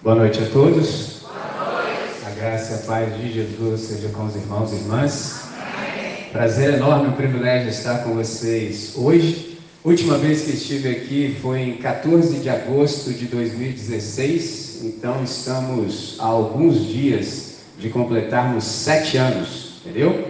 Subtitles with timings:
[0.00, 1.22] Boa noite a todos.
[1.22, 2.24] Boa noite.
[2.24, 5.42] A graça e a paz de Jesus seja com os irmãos e irmãs.
[5.58, 6.30] Amém.
[6.30, 9.58] Prazer enorme, um privilégio estar com vocês hoje.
[9.82, 16.26] Última vez que estive aqui foi em 14 de agosto de 2016, então estamos há
[16.26, 20.28] alguns dias de completarmos sete anos, entendeu?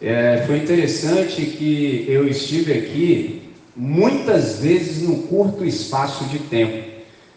[0.00, 6.91] É, foi interessante que eu estive aqui muitas vezes num curto espaço de tempo.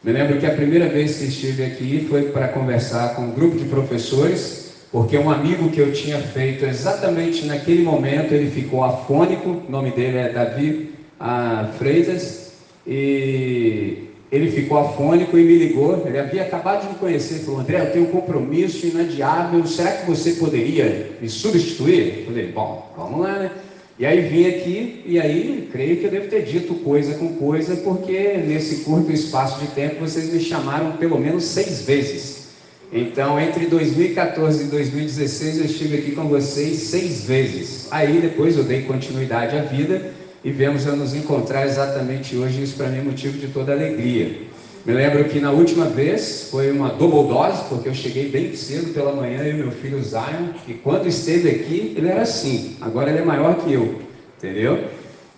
[0.05, 3.57] Me lembro que a primeira vez que estive aqui foi para conversar com um grupo
[3.57, 9.63] de professores, porque um amigo que eu tinha feito exatamente naquele momento, ele ficou afônico,
[9.68, 12.51] o nome dele é Davi ah, Freitas,
[12.86, 16.04] e ele ficou afônico e me ligou.
[16.05, 20.05] Ele havia acabado de me conhecer, falou: André, eu tenho um compromisso inadiável, será que
[20.05, 22.19] você poderia me substituir?
[22.19, 23.51] Eu falei: Bom, vamos lá, né?
[23.97, 27.77] E aí vim aqui, e aí creio que eu devo ter dito coisa com coisa,
[27.77, 32.45] porque nesse curto espaço de tempo vocês me chamaram pelo menos seis vezes.
[32.91, 37.87] Então, entre 2014 e 2016, eu estive aqui com vocês seis vezes.
[37.89, 40.11] Aí depois eu dei continuidade à vida
[40.43, 42.63] e viemos a nos encontrar exatamente hoje.
[42.63, 44.44] Isso para mim é motivo de toda alegria.
[44.86, 48.94] Me lembro que na última vez foi uma double dose, porque eu cheguei bem cedo
[48.94, 53.17] pela manhã e meu filho Zion, e quando esteve aqui, ele era assim, agora ele
[53.17, 53.95] é maior que eu,
[54.38, 54.83] entendeu?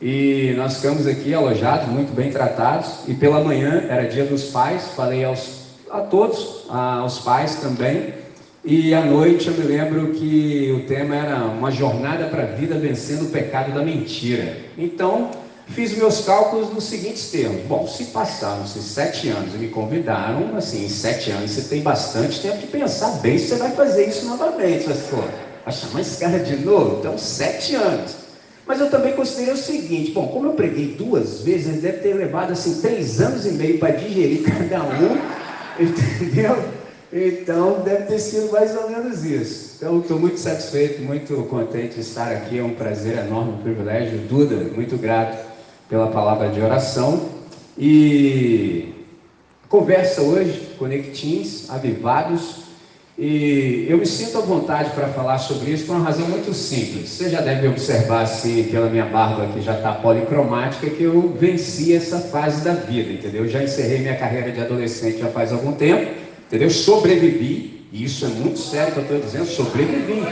[0.01, 4.89] E nós ficamos aqui alojados, muito bem tratados, e pela manhã era dia dos pais,
[4.97, 8.15] falei aos, a todos, aos pais também,
[8.65, 12.75] e à noite eu me lembro que o tema era uma jornada para a vida
[12.75, 14.57] vencendo o pecado da mentira.
[14.77, 15.31] Então,
[15.69, 17.61] Fiz meus cálculos nos seguintes termos.
[17.63, 22.41] Bom, se passaram-se sete anos e me convidaram, assim, em sete anos você tem bastante
[22.41, 24.85] tempo de pensar bem se você vai fazer isso novamente.
[24.85, 25.29] Você falou,
[25.65, 26.99] vai chamar esse cara de novo?
[26.99, 28.15] Então, sete anos.
[28.65, 32.13] Mas eu também considerei o seguinte: bom, como eu preguei duas vezes, ele deve ter
[32.13, 35.17] levado assim três anos e meio para digerir cada um,
[35.79, 36.63] entendeu?
[37.11, 39.75] Então deve ter sido mais ou menos isso.
[39.77, 42.57] Então estou muito satisfeito, muito contente de estar aqui.
[42.57, 44.17] É um prazer enorme, um privilégio.
[44.19, 45.46] Duda, muito grato
[45.89, 47.29] pela palavra de oração.
[47.77, 48.93] E
[49.69, 52.67] conversa hoje, Conectins, Avivados.
[53.17, 57.09] E eu me sinto à vontade para falar sobre isso por uma razão muito simples.
[57.09, 61.95] Você já deve observar, assim, pela minha barba que já está policromática, que eu venci
[61.95, 63.45] essa fase da vida, entendeu?
[63.45, 66.11] Eu já encerrei minha carreira de adolescente já faz algum tempo,
[66.45, 66.69] entendeu?
[66.69, 70.23] Sobrevivi, e isso é muito sério que eu estou dizendo, sobrevivi.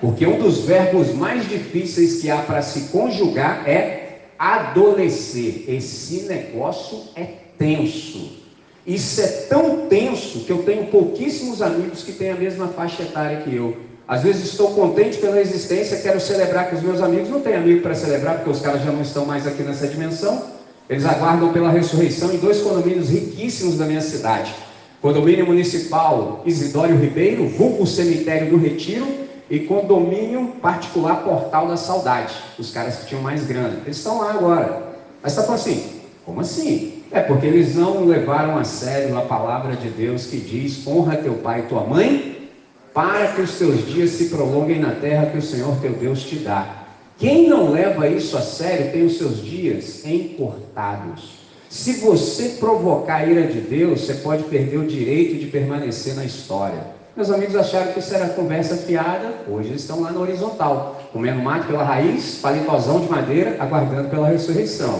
[0.00, 4.01] Porque um dos verbos mais difíceis que há para se conjugar é
[4.44, 7.22] Adolecer, esse negócio é
[7.56, 8.40] tenso.
[8.84, 13.42] Isso é tão tenso que eu tenho pouquíssimos amigos que têm a mesma faixa etária
[13.42, 13.76] que eu.
[14.08, 17.82] Às vezes estou contente pela existência, quero celebrar com os meus amigos, não tenho amigo
[17.82, 20.42] para celebrar porque os caras já não estão mais aqui nessa dimensão.
[20.90, 24.52] Eles aguardam pela ressurreição em dois condomínios riquíssimos da minha cidade.
[25.00, 29.06] Condomínio Municipal Isidório Ribeiro, vulgo Cemitério do Retiro,
[29.52, 33.82] e condomínio particular Portal da Saudade, os caras que tinham mais grana.
[33.84, 34.94] Eles estão lá agora.
[35.22, 37.02] Mas está falando assim, como assim?
[37.10, 41.34] É porque eles não levaram a sério a palavra de Deus que diz: honra teu
[41.34, 42.50] pai e tua mãe,
[42.94, 46.36] para que os teus dias se prolonguem na terra que o Senhor teu Deus te
[46.36, 46.86] dá.
[47.18, 51.42] Quem não leva isso a sério tem os seus dias encurtados.
[51.68, 56.24] Se você provocar a ira de Deus, você pode perder o direito de permanecer na
[56.24, 57.01] história.
[57.14, 61.42] Meus amigos acharam que isso era conversa fiada, hoje eles estão lá na horizontal, comendo
[61.42, 64.98] mate pela raiz, paletosão de madeira, aguardando pela ressurreição.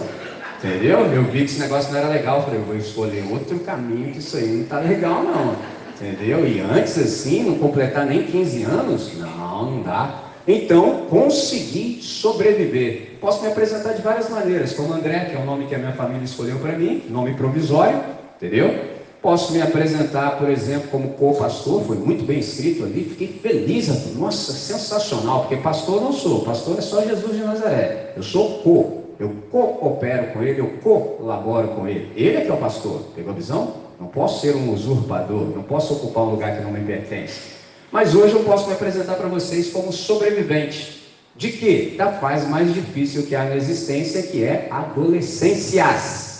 [0.59, 0.99] Entendeu?
[0.99, 4.19] Eu vi que esse negócio não era legal, falei, eu vou escolher outro caminho, que
[4.19, 5.55] isso aí não está legal não.
[5.99, 6.47] Entendeu?
[6.47, 10.19] E antes assim, não completar nem 15 anos, não, não dá.
[10.47, 13.17] Então, consegui sobreviver.
[13.19, 15.93] Posso me apresentar de várias maneiras, como André, que é o nome que a minha
[15.93, 17.99] família escolheu para mim, nome provisório,
[18.35, 18.92] entendeu?
[19.23, 24.51] Posso me apresentar, por exemplo, como co-pastor, foi muito bem escrito ali, fiquei feliz, nossa,
[24.51, 29.33] sensacional, porque pastor não sou, pastor é só Jesus de Nazaré, eu sou co, eu
[29.49, 33.35] coopero com ele, eu colaboro com ele, ele é que é o pastor, pegou a
[33.35, 33.75] visão?
[33.97, 37.53] Não posso ser um usurpador, não posso ocupar um lugar que não me pertence.
[37.93, 41.01] Mas hoje eu posso me apresentar para vocês como sobrevivente.
[41.37, 41.93] De quê?
[41.97, 46.32] Da fase mais difícil que há na existência, que é adolescências.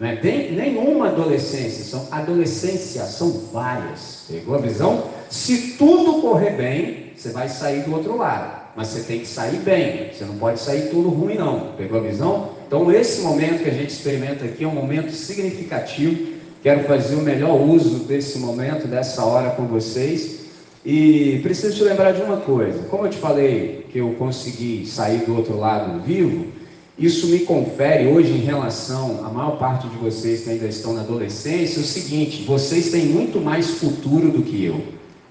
[0.00, 4.24] Não é bem, nenhuma adolescência, são adolescências, são várias.
[4.26, 5.10] Pegou a visão?
[5.28, 8.62] Se tudo correr bem, você vai sair do outro lado.
[8.74, 10.10] Mas você tem que sair bem.
[10.10, 11.72] Você não pode sair tudo ruim, não.
[11.76, 12.52] Pegou a visão?
[12.66, 16.32] Então, esse momento que a gente experimenta aqui é um momento significativo.
[16.62, 20.46] Quero fazer o melhor uso desse momento, dessa hora com vocês.
[20.82, 22.84] E preciso te lembrar de uma coisa.
[22.84, 26.46] Como eu te falei que eu consegui sair do outro lado vivo,
[27.00, 31.00] Isso me confere hoje em relação à maior parte de vocês que ainda estão na
[31.00, 34.82] adolescência, o seguinte: vocês têm muito mais futuro do que eu.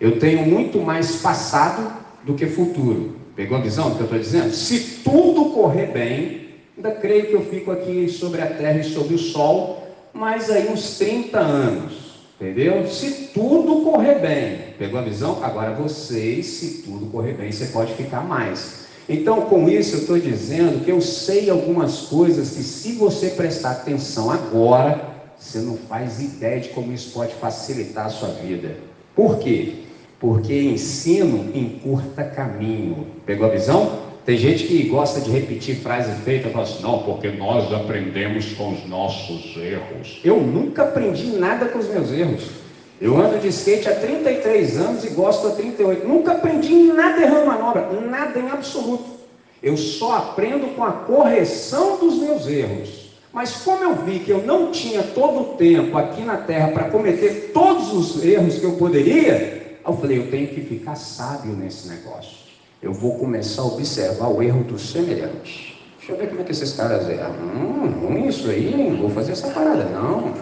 [0.01, 1.93] Eu tenho muito mais passado
[2.23, 3.17] do que futuro.
[3.35, 4.51] Pegou a visão do que eu estou dizendo?
[4.51, 9.13] Se tudo correr bem, ainda creio que eu fico aqui sobre a terra e sobre
[9.13, 11.93] o sol, mais aí uns 30 anos.
[12.41, 12.87] Entendeu?
[12.87, 15.43] Se tudo correr bem, pegou a visão?
[15.43, 18.88] Agora vocês, se tudo correr bem, você pode ficar mais.
[19.09, 23.71] Então, com isso, eu estou dizendo que eu sei algumas coisas que, se você prestar
[23.71, 25.01] atenção agora,
[25.35, 28.77] você não faz ideia de como isso pode facilitar a sua vida.
[29.15, 29.73] Por quê?
[30.19, 33.07] Porque ensino encurta caminho.
[33.25, 34.09] Pegou a visão?
[34.25, 38.73] Tem gente que gosta de repetir frase feita, fala assim, não, porque nós aprendemos com
[38.73, 40.19] os nossos erros.
[40.23, 42.58] Eu nunca aprendi nada com os meus erros.
[43.01, 46.05] Eu ando de skate há 33 anos e gosto há 38.
[46.05, 49.05] Nunca aprendi nada errando manobra, nada em absoluto.
[49.63, 53.09] Eu só aprendo com a correção dos meus erros.
[53.31, 56.85] Mas como eu vi que eu não tinha todo o tempo aqui na terra para
[56.85, 61.87] cometer todos os erros que eu poderia, eu falei, eu tenho que ficar sábio nesse
[61.87, 62.37] negócio.
[62.81, 65.73] Eu vou começar a observar o erro dos semelhantes.
[65.97, 67.31] Deixa eu ver como é que esses caras erram.
[67.55, 70.33] Hum, ruim isso aí, não vou fazer essa parada, não.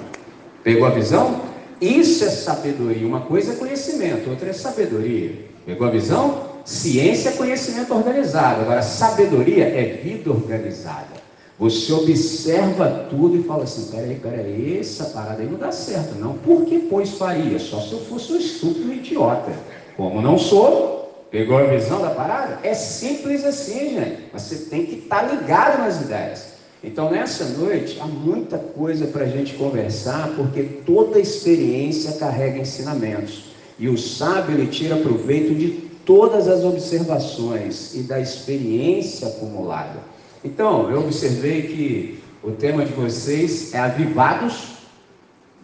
[0.64, 1.47] Pegou a visão?
[1.80, 3.08] Isso é sabedoria.
[3.08, 5.48] Uma coisa é conhecimento, outra é sabedoria.
[5.66, 6.48] Pegou a visão?
[6.66, 8.62] Ciência é conhecimento organizado.
[8.62, 11.28] Agora, sabedoria é vida organizada.
[11.60, 16.34] Você observa tudo e fala assim: peraí, peraí, essa parada aí não dá certo, não.
[16.34, 17.58] Por que pois faria?
[17.58, 19.52] Só se eu fosse um estúpido idiota.
[19.96, 22.60] Como não sou, pegou a visão da parada?
[22.64, 24.30] É simples assim, gente.
[24.34, 26.57] Você tem que estar tá ligado nas ideias.
[26.88, 33.44] Então, nessa noite, há muita coisa para a gente conversar, porque toda experiência carrega ensinamentos.
[33.78, 35.68] E o sábio, ele tira proveito de
[36.06, 40.00] todas as observações e da experiência acumulada.
[40.46, 44.78] Então, eu observei que o tema de vocês é avivados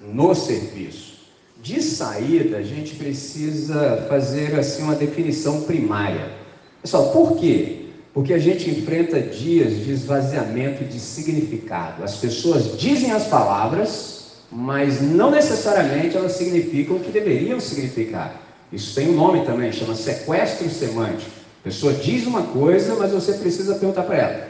[0.05, 1.13] no serviço.
[1.61, 6.33] De saída, a gente precisa fazer assim uma definição primária.
[6.81, 7.82] Pessoal, por quê?
[8.13, 12.03] Porque a gente enfrenta dias de esvaziamento de significado.
[12.03, 18.39] As pessoas dizem as palavras, mas não necessariamente elas significam o que deveriam significar.
[18.71, 21.31] Isso tem um nome também, chama sequestro semântico.
[21.61, 24.47] A pessoa diz uma coisa, mas você precisa perguntar para ela.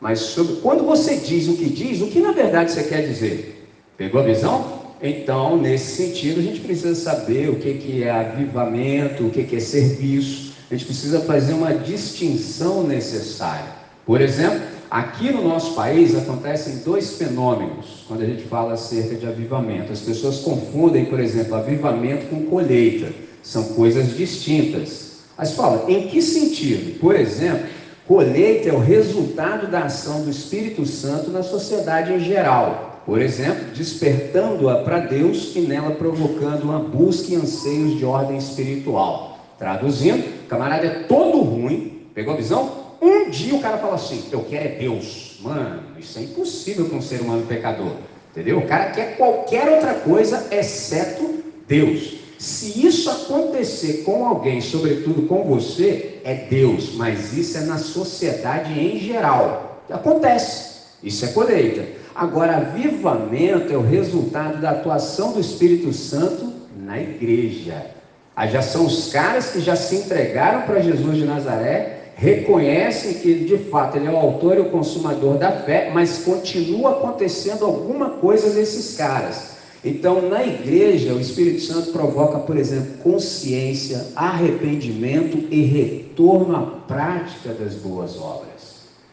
[0.00, 3.68] Mas sobre, quando você diz o que diz, o que na verdade você quer dizer?
[3.96, 4.82] Pegou a visão?
[5.00, 10.53] Então, nesse sentido, a gente precisa saber o que, é avivamento, o que é serviço
[10.74, 13.72] a gente precisa fazer uma distinção necessária.
[14.04, 14.60] Por exemplo,
[14.90, 19.92] aqui no nosso país acontecem dois fenômenos quando a gente fala acerca de avivamento.
[19.92, 23.12] As pessoas confundem, por exemplo, avivamento com colheita.
[23.40, 25.20] São coisas distintas.
[25.38, 26.98] Mas fala, em que sentido?
[26.98, 27.66] Por exemplo,
[28.06, 33.02] colheita é o resultado da ação do Espírito Santo na sociedade em geral.
[33.06, 39.33] Por exemplo, despertando-a para Deus e nela provocando uma busca e anseios de ordem espiritual.
[39.64, 42.84] Traduzindo, camarada é todo ruim, pegou a visão?
[43.00, 45.38] Um dia o cara fala assim: Eu quero é Deus.
[45.40, 47.92] Mano, isso é impossível com um ser humano pecador.
[48.30, 48.58] Entendeu?
[48.58, 52.16] O cara quer qualquer outra coisa exceto Deus.
[52.38, 58.78] Se isso acontecer com alguém, sobretudo com você, é Deus, mas isso é na sociedade
[58.78, 59.82] em geral.
[59.88, 60.74] Acontece.
[61.02, 61.86] Isso é colheita.
[62.14, 67.94] Agora, avivamento é o resultado da atuação do Espírito Santo na igreja.
[68.36, 73.44] Aí já são os caras que já se entregaram para Jesus de Nazaré, reconhecem que
[73.44, 78.10] de fato ele é o autor e o consumador da fé, mas continua acontecendo alguma
[78.10, 79.54] coisa nesses caras.
[79.84, 87.52] Então, na igreja, o Espírito Santo provoca, por exemplo, consciência, arrependimento e retorno à prática
[87.52, 88.54] das boas obras.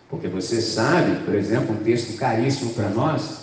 [0.09, 3.40] Porque você sabe, por exemplo, um texto caríssimo para nós,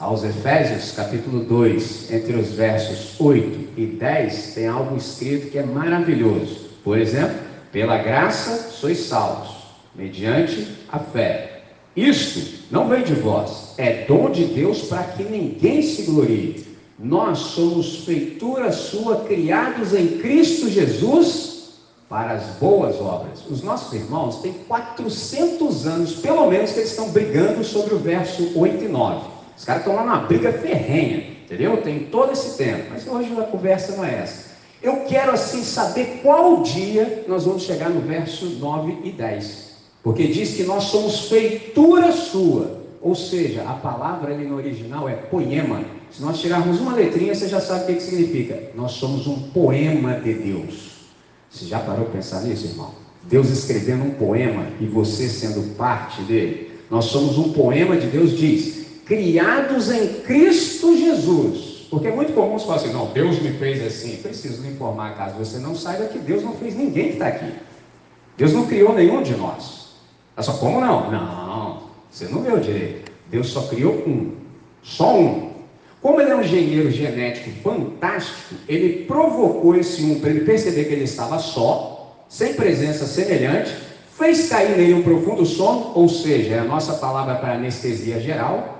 [0.00, 5.62] aos Efésios, capítulo 2, entre os versos 8 e 10, tem algo escrito que é
[5.62, 6.70] maravilhoso.
[6.82, 7.36] Por exemplo,
[7.70, 9.54] pela graça sois salvos,
[9.94, 11.64] mediante a fé.
[11.94, 16.66] Isto não vem de vós, é dom de Deus para que ninguém se glorie.
[16.98, 21.74] Nós somos feitura sua, criados em Cristo Jesus
[22.08, 23.44] para as boas obras.
[23.50, 28.58] Os nossos irmãos têm 400 anos, pelo menos, que eles estão brigando sobre o verso
[28.58, 29.39] 8 e 9.
[29.60, 31.76] Os caras estão lá numa briga ferrenha, entendeu?
[31.82, 32.84] Tem todo esse tempo.
[32.88, 34.52] Mas hoje a conversa não é essa.
[34.82, 39.74] Eu quero assim saber qual dia nós vamos chegar no verso 9 e 10.
[40.02, 42.80] Porque diz que nós somos feitura sua.
[43.02, 45.84] Ou seja, a palavra ali no original é poema.
[46.10, 48.70] Se nós tirarmos uma letrinha, você já sabe o que, que significa.
[48.74, 50.92] Nós somos um poema de Deus.
[51.50, 52.92] Você já parou para pensar nisso, irmão?
[53.24, 56.70] Deus escrevendo um poema e você sendo parte dele.
[56.90, 58.79] Nós somos um poema de Deus, diz,
[59.10, 61.88] criados em Cristo Jesus.
[61.90, 64.18] Porque é muito comum você falar assim, não, Deus me fez assim.
[64.18, 67.52] Preciso lhe informar, caso você não saiba, que Deus não fez ninguém que está aqui.
[68.36, 69.96] Deus não criou nenhum de nós.
[70.36, 71.10] É só como não?
[71.10, 73.10] Não, você não viu direito.
[73.28, 74.36] Deus só criou um.
[74.80, 75.50] Só um.
[76.00, 80.94] Como ele é um engenheiro genético fantástico, ele provocou esse um para ele perceber que
[80.94, 83.76] ele estava só, sem presença semelhante,
[84.16, 88.79] fez cair nele um profundo sono, ou seja, é a nossa palavra para anestesia geral.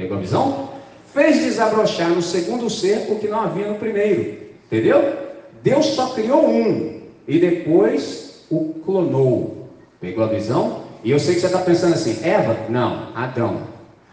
[0.00, 0.70] Pegou a visão?
[1.12, 4.38] Fez desabrochar no segundo ser o que não havia no primeiro.
[4.64, 5.14] Entendeu?
[5.62, 9.68] Deus só criou um e depois o clonou.
[10.00, 10.84] Pegou a visão?
[11.04, 12.56] E eu sei que você está pensando assim, Eva?
[12.70, 13.58] Não, Adão.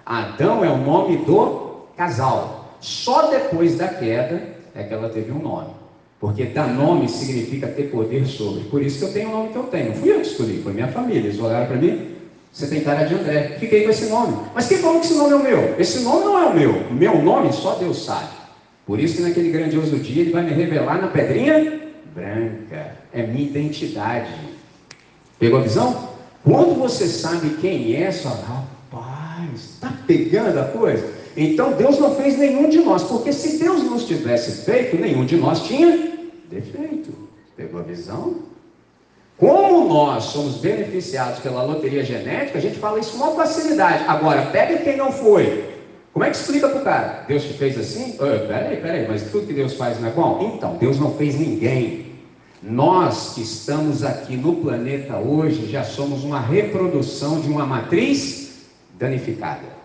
[0.05, 2.75] Adão é o nome do casal.
[2.81, 4.41] Só depois da queda
[4.75, 5.69] é que ela teve um nome.
[6.19, 8.65] Porque dar nome significa ter poder sobre.
[8.65, 9.89] Por isso que eu tenho o nome que eu tenho.
[9.89, 11.29] Não fui eu que escolhi, foi minha família.
[11.29, 12.16] Eles olharam para mim,
[12.57, 13.55] você tem cara de André.
[13.59, 14.35] Fiquei com esse nome.
[14.55, 15.75] Mas quem falou que esse nome é o meu?
[15.79, 16.91] Esse nome não é o meu.
[16.91, 18.29] Meu nome só Deus sabe.
[18.83, 21.81] Por isso que naquele grandioso dia ele vai me revelar na pedrinha
[22.15, 22.95] branca.
[23.13, 24.33] É minha identidade.
[25.37, 26.09] Pegou a visão?
[26.43, 31.07] Quando você sabe quem é, só, rapaz, está pegando a coisa?
[31.35, 35.37] Então Deus não fez nenhum de nós, porque se Deus nos tivesse feito, nenhum de
[35.37, 35.91] nós tinha
[36.49, 37.13] defeito.
[37.55, 38.37] Pegou a visão?
[39.37, 44.03] Como nós somos beneficiados pela loteria genética, a gente fala isso com uma facilidade.
[44.07, 45.77] Agora, pega quem não foi.
[46.11, 47.25] Como é que explica para o cara?
[47.27, 48.15] Deus te fez assim?
[48.15, 50.53] Oh, peraí, peraí, mas tudo que Deus faz não é bom?
[50.55, 52.07] Então, Deus não fez ninguém.
[52.63, 58.65] Nós que estamos aqui no planeta hoje já somos uma reprodução de uma matriz
[58.97, 59.77] danificada.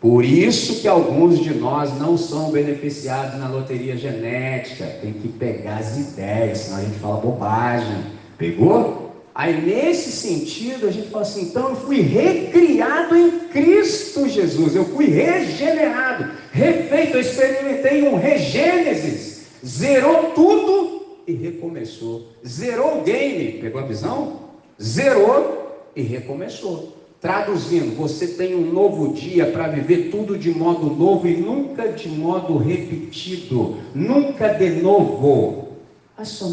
[0.00, 4.86] Por isso que alguns de nós não são beneficiados na loteria genética.
[5.02, 8.15] Tem que pegar as ideias, senão a gente fala bobagem.
[8.38, 9.06] Pegou?
[9.34, 14.86] Aí nesse sentido a gente fala assim, então eu fui recriado em Cristo Jesus, eu
[14.86, 22.28] fui regenerado, refeito, eu experimentei um regênesis, zerou tudo e recomeçou.
[22.46, 24.40] Zerou o game, pegou a visão?
[24.80, 26.96] Zerou e recomeçou.
[27.20, 32.08] Traduzindo, você tem um novo dia para viver tudo de modo novo e nunca de
[32.08, 35.68] modo repetido, nunca de novo.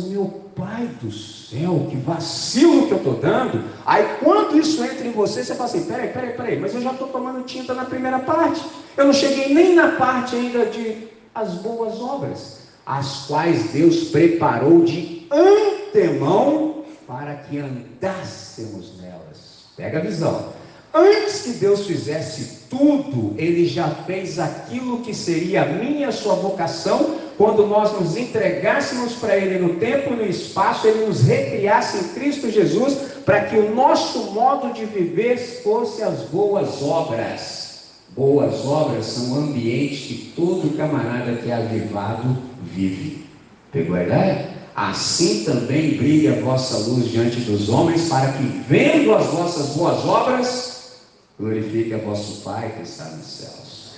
[0.10, 3.64] Meu pai do céu, que vacilo que eu estou dando.
[3.86, 6.92] Aí quando isso entra em você, você fala assim: peraí, peraí, peraí, mas eu já
[6.92, 8.62] estou tomando tinta na primeira parte.
[8.96, 14.84] Eu não cheguei nem na parte ainda de as boas obras, as quais Deus preparou
[14.84, 19.66] de antemão para que andássemos nelas.
[19.76, 20.54] Pega a visão.
[20.94, 27.18] Antes que Deus fizesse tudo, Ele já fez aquilo que seria a minha, sua vocação,
[27.38, 32.08] quando nós nos entregássemos para Ele no tempo e no espaço, Ele nos recriasse em
[32.10, 37.64] Cristo Jesus, para que o nosso modo de viver fosse as boas obras.
[38.10, 43.26] Boas obras são ambientes que todo camarada que é avivado vive.
[43.72, 44.50] Pegou a ideia?
[44.76, 50.06] Assim também brilhe a vossa luz diante dos homens, para que, vendo as vossas boas
[50.06, 50.94] obras,
[51.40, 53.94] glorifique a vosso Pai que está nos céus.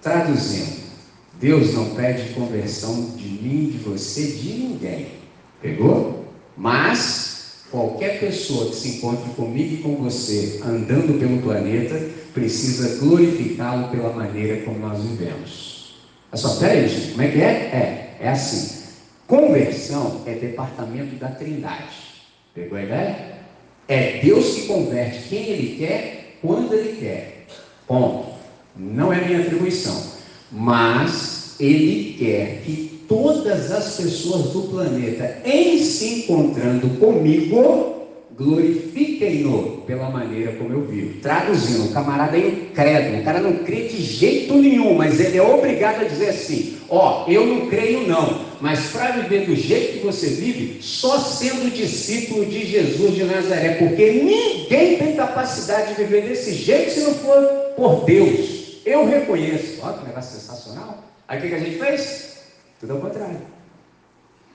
[0.00, 0.89] Traduzindo,
[1.40, 5.06] Deus não pede conversão de mim, de você, de ninguém.
[5.62, 6.26] Pegou?
[6.54, 11.98] Mas qualquer pessoa que se encontre comigo e com você andando pelo planeta
[12.34, 15.94] precisa glorificá-lo pela maneira como nós vivemos.
[16.30, 17.48] É só, peraí, gente, como é que é?
[17.48, 18.82] É, é assim.
[19.26, 22.20] Conversão é departamento da Trindade.
[22.54, 23.16] Pegou a ideia?
[23.88, 27.46] É Deus que converte quem Ele quer, quando Ele quer.
[27.86, 28.28] Ponto.
[28.76, 30.19] Não é minha atribuição
[30.52, 38.00] mas ele quer que todas as pessoas do planeta, em se encontrando comigo,
[38.40, 41.20] glorifiquem-no pela maneira como eu vivo.
[41.20, 45.42] Traduzindo, o camarada é incrédulo, o cara não crê de jeito nenhum, mas ele é
[45.42, 50.06] obrigado a dizer assim: ó, eu não creio não, mas para viver do jeito que
[50.06, 56.22] você vive, só sendo discípulo de Jesus de Nazaré, porque ninguém tem capacidade de viver
[56.22, 57.42] desse jeito se não for
[57.76, 58.59] por Deus.
[58.84, 59.80] Eu reconheço.
[59.82, 61.04] Olha que negócio sensacional.
[61.28, 62.38] Aí o que, que a gente fez?
[62.80, 63.40] Tudo ao contrário.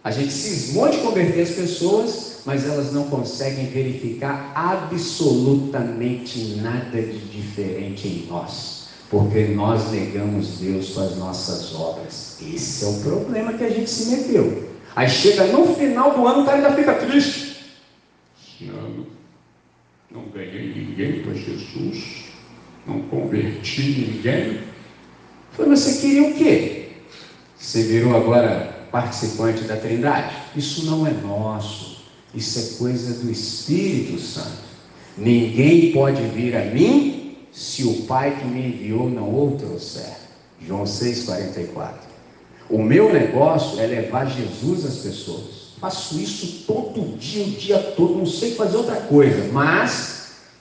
[0.03, 7.19] A gente cismou de converter as pessoas, mas elas não conseguem verificar absolutamente nada de
[7.19, 12.37] diferente em nós, porque nós negamos Deus com as nossas obras.
[12.41, 14.69] Esse é o problema que a gente se meteu.
[14.95, 17.73] Aí chega no final do ano, o cara ainda fica triste.
[18.39, 19.07] Esse ano
[20.11, 22.24] não ganhei ninguém para Jesus
[22.87, 24.59] não converti ninguém.
[25.51, 26.89] Falei, você queria o quê?
[27.57, 30.35] Você virou agora participante da Trindade?
[30.55, 34.65] Isso não é nosso, isso é coisa do Espírito Santo.
[35.17, 40.17] Ninguém pode vir a mim se o Pai que me enviou não o trouxer.
[40.61, 41.93] João 6,44.
[42.69, 45.65] O meu negócio é levar Jesus às pessoas.
[45.79, 50.14] Faço isso todo dia, o dia todo, não sei fazer outra coisa, mas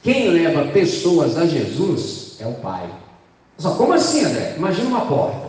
[0.04, 2.87] quem leva pessoas a Jesus é o Pai.
[3.56, 4.52] Só como assim, André?
[4.54, 5.49] Imagina uma porta.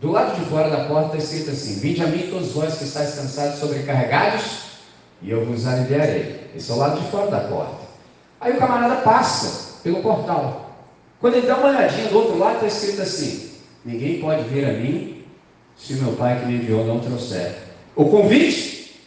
[0.00, 2.84] Do lado de fora da porta está escrito assim: Vinde a mim todos vós que
[2.84, 4.44] estáis cansados, sobrecarregados,
[5.20, 6.50] e eu vos aliviarei.
[6.54, 7.84] Esse é o lado de fora da porta.
[8.40, 10.70] Aí o camarada passa pelo portal.
[11.20, 13.50] Quando ele dá uma olhadinha do outro lado, está escrito assim:
[13.84, 15.24] Ninguém pode vir a mim
[15.76, 17.56] se meu Pai que me enviou não trouxer.
[17.96, 19.00] O convite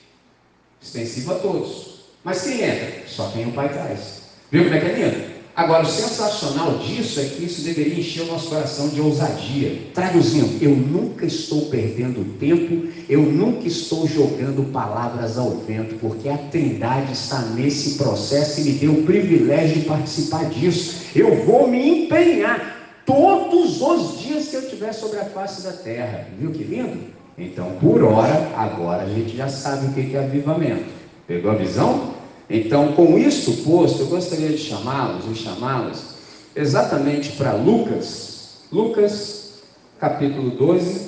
[0.81, 2.01] extensivo a todos.
[2.21, 3.07] Mas quem entra?
[3.07, 4.16] Só quem o Pai traz.
[4.51, 5.37] Viu como é que é lindo?
[5.57, 9.75] Agora, o sensacional disso é que isso deveria encher o nosso coração de ousadia.
[9.91, 16.37] Traduzindo, eu nunca estou perdendo tempo, eu nunca estou jogando palavras ao vento, porque a
[16.37, 21.07] Trindade está nesse processo e me deu o privilégio de participar disso.
[21.15, 26.27] Eu vou me empenhar todos os dias que eu estiver sobre a face da terra.
[26.39, 26.99] Viu que lindo?
[27.35, 30.85] Então, por hora, agora a gente já sabe o que é avivamento.
[31.25, 32.16] Pegou a visão?
[32.49, 36.15] Então, com isto posto, eu gostaria de chamá-los e chamá-las
[36.55, 39.59] exatamente para Lucas, Lucas
[39.99, 41.07] capítulo 12.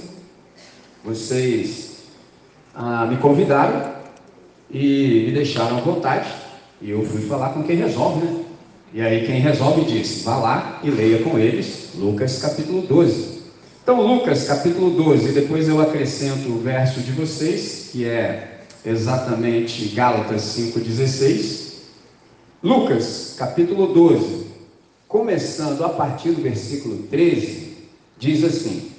[1.03, 2.03] Vocês
[2.75, 3.93] ah, me convidaram
[4.69, 6.29] e me deixaram à vontade,
[6.81, 8.43] e eu fui falar com quem resolve, né?
[8.93, 13.39] E aí quem resolve disse: vá lá e leia com eles Lucas capítulo 12.
[13.81, 20.41] Então, Lucas capítulo 12, depois eu acrescento o verso de vocês, que é exatamente Gálatas
[20.41, 21.69] 5,16.
[22.62, 24.48] Lucas, capítulo 12,
[25.07, 27.77] começando a partir do versículo 13,
[28.17, 28.91] diz assim: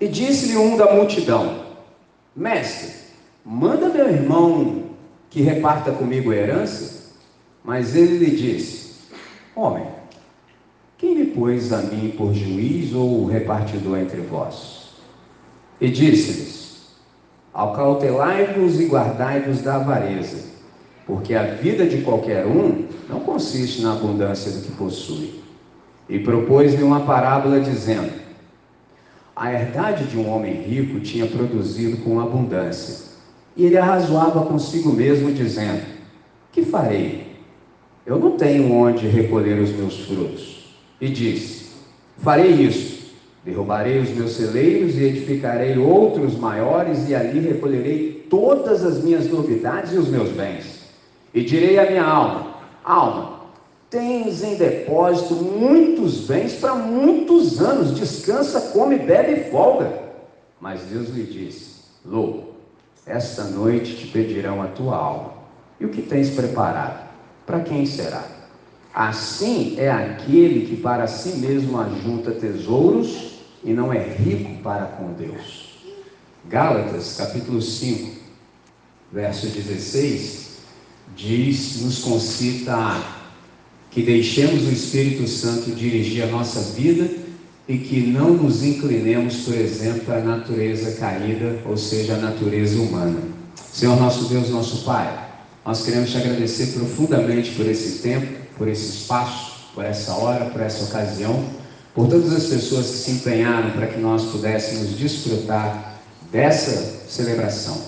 [0.00, 1.64] E disse-lhe um da multidão:
[2.36, 2.92] Mestre,
[3.44, 4.90] manda meu irmão
[5.30, 7.04] que reparta comigo a herança.
[7.64, 8.94] Mas ele lhe disse:
[9.56, 9.86] Homem,
[10.98, 14.90] quem me pôs a mim por juiz ou repartidor entre vós?
[15.80, 16.63] E disse-lhes:
[17.54, 20.38] Acautelai-vos e guardai-vos da avareza,
[21.06, 25.40] porque a vida de qualquer um não consiste na abundância do que possui.
[26.08, 28.10] E propôs-lhe uma parábola dizendo:
[29.36, 33.12] A herdade de um homem rico tinha produzido com abundância.
[33.56, 35.82] E ele arrazoava consigo mesmo, dizendo:
[36.50, 37.36] Que farei?
[38.04, 40.74] Eu não tenho onde recolher os meus frutos.
[41.00, 41.70] E disse:
[42.18, 42.93] Farei isso
[43.44, 49.92] Derrubarei os meus celeiros e edificarei outros maiores, e ali recolherei todas as minhas novidades
[49.92, 50.84] e os meus bens.
[51.34, 53.40] E direi à minha alma: Alma,
[53.90, 59.92] tens em depósito muitos bens para muitos anos, descansa, come, bebe e folga.
[60.58, 62.54] Mas Deus lhe disse: Louco,
[63.06, 65.34] esta noite te pedirão a tua alma.
[65.78, 67.10] E o que tens preparado?
[67.44, 68.24] Para quem será?
[68.94, 73.33] Assim é aquele que para si mesmo ajunta tesouros
[73.64, 75.74] e não é rico para com Deus.
[76.48, 78.10] Gálatas, capítulo 5,
[79.10, 80.58] verso 16,
[81.16, 83.02] diz, nos concita
[83.90, 87.08] que deixemos o Espírito Santo dirigir a nossa vida
[87.66, 93.18] e que não nos inclinemos, por exemplo, à natureza caída, ou seja, à natureza humana.
[93.72, 95.30] Senhor nosso Deus, nosso Pai,
[95.64, 98.26] nós queremos te agradecer profundamente por esse tempo,
[98.58, 101.63] por esse espaço, por essa hora, por essa ocasião
[101.94, 106.00] por todas as pessoas que se empenharam para que nós pudéssemos desfrutar
[106.32, 107.80] dessa celebração.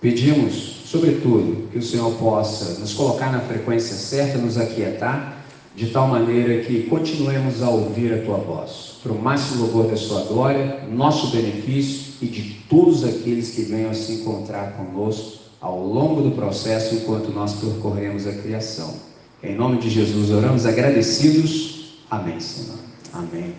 [0.00, 5.42] Pedimos, sobretudo, que o Senhor possa nos colocar na frequência certa, nos aquietar,
[5.74, 9.96] de tal maneira que continuemos a ouvir a tua voz, para o máximo louvor da
[9.96, 15.82] sua glória, nosso benefício e de todos aqueles que venham a se encontrar conosco ao
[15.82, 18.94] longo do processo enquanto nós percorremos a criação.
[19.42, 21.96] Em nome de Jesus oramos agradecidos.
[22.10, 22.83] Amém, Senhor.
[23.14, 23.54] Amém.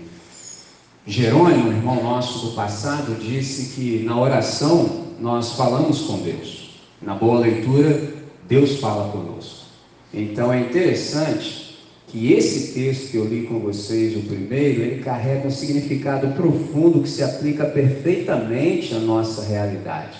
[1.07, 6.71] Jerônimo, irmão nosso do passado, disse que na oração nós falamos com Deus.
[7.01, 8.13] Na boa leitura,
[8.49, 9.65] Deus fala conosco.
[10.13, 15.47] Então é interessante que esse texto que eu li com vocês, o primeiro, ele carrega
[15.47, 20.17] um significado profundo que se aplica perfeitamente à nossa realidade.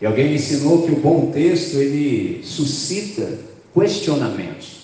[0.00, 3.38] E alguém me ensinou que o bom texto ele suscita
[3.74, 4.77] questionamentos.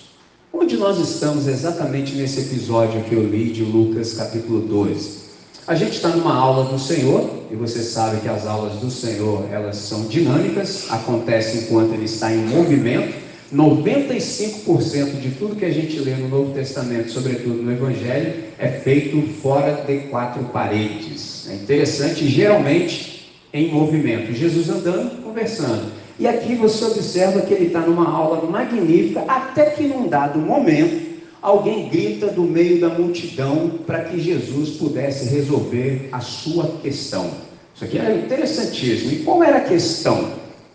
[0.57, 5.25] Onde nós estamos exatamente nesse episódio que eu li de Lucas capítulo 12?
[5.67, 9.45] A gente está numa aula do Senhor, e você sabe que as aulas do Senhor,
[9.51, 13.15] elas são dinâmicas, acontecem enquanto ele está em movimento.
[13.53, 19.21] 95% de tudo que a gente lê no Novo Testamento, sobretudo no Evangelho, é feito
[19.41, 21.49] fora de quatro paredes.
[21.49, 24.33] É interessante, geralmente em movimento.
[24.33, 26.04] Jesus andando, conversando.
[26.17, 31.05] E aqui você observa que ele está numa aula magnífica, até que num dado momento,
[31.41, 37.29] alguém grita do meio da multidão para que Jesus pudesse resolver a sua questão.
[37.75, 39.11] Isso aqui é interessantíssimo.
[39.11, 40.31] E qual era a questão?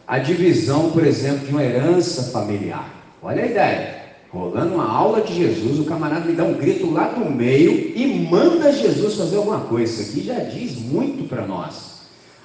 [0.07, 2.93] A divisão, por exemplo, de uma herança familiar.
[3.23, 4.01] Olha a ideia.
[4.31, 8.07] Rolando uma aula de Jesus, o camarada me dá um grito lá do meio e
[8.31, 10.03] manda Jesus fazer alguma coisa.
[10.03, 11.90] Isso aqui já diz muito para nós.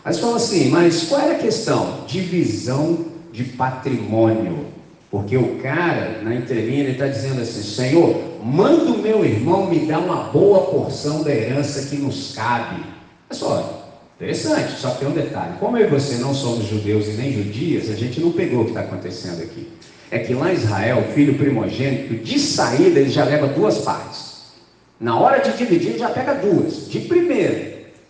[0.06, 2.04] Você fala assim, mas qual era a questão?
[2.06, 4.68] Divisão de patrimônio.
[5.10, 9.80] Porque o cara, na entrelinha, ele está dizendo assim: Senhor, manda o meu irmão me
[9.86, 12.84] dar uma boa porção da herança que nos cabe.
[13.30, 17.12] Olha só, interessante, só tem um detalhe: como eu e você não somos judeus e
[17.12, 19.70] nem judias, a gente não pegou o que está acontecendo aqui.
[20.12, 24.36] É que lá em Israel, o filho primogênito, de saída, ele já leva duas partes.
[25.00, 26.90] Na hora de dividir, ele já pega duas.
[26.90, 27.65] De primeira.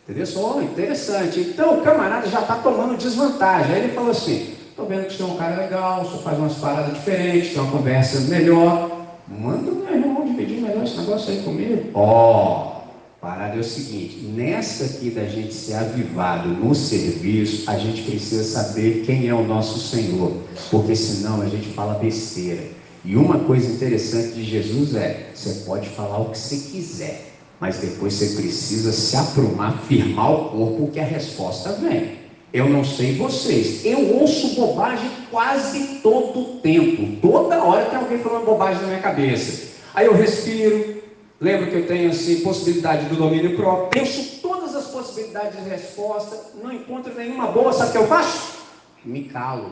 [0.05, 0.25] Entendeu?
[0.27, 1.39] Só interessante.
[1.39, 3.73] Então o camarada já está tomando desvantagem.
[3.73, 6.53] Aí ele falou assim: Estou vendo que você é um cara legal, você faz umas
[6.55, 9.07] paradas diferentes, tem uma conversa melhor.
[9.27, 11.89] Manda o meu irmão dividir melhor esse negócio aí comigo.
[11.95, 17.77] Ó, oh, parada é o seguinte: nessa aqui da gente ser avivado no serviço, a
[17.77, 20.33] gente precisa saber quem é o nosso Senhor,
[20.69, 22.63] porque senão a gente fala besteira.
[23.03, 27.77] E uma coisa interessante de Jesus é: você pode falar o que você quiser, mas
[27.77, 32.25] depois você precisa se aprumar, firmar o corpo, que a resposta vem.
[32.53, 33.83] Eu não sei vocês.
[33.85, 37.19] Eu ouço bobagem quase todo tempo.
[37.21, 39.75] Toda hora tem alguém falando bobagem na minha cabeça.
[39.93, 41.03] Aí eu respiro.
[41.39, 43.89] Lembro que eu tenho assim possibilidade do domínio próprio.
[43.89, 46.53] Penso todas as possibilidades de resposta.
[46.63, 47.73] Não encontro nenhuma boa.
[47.73, 48.59] Sabe o que eu faço?
[49.03, 49.71] Me calo.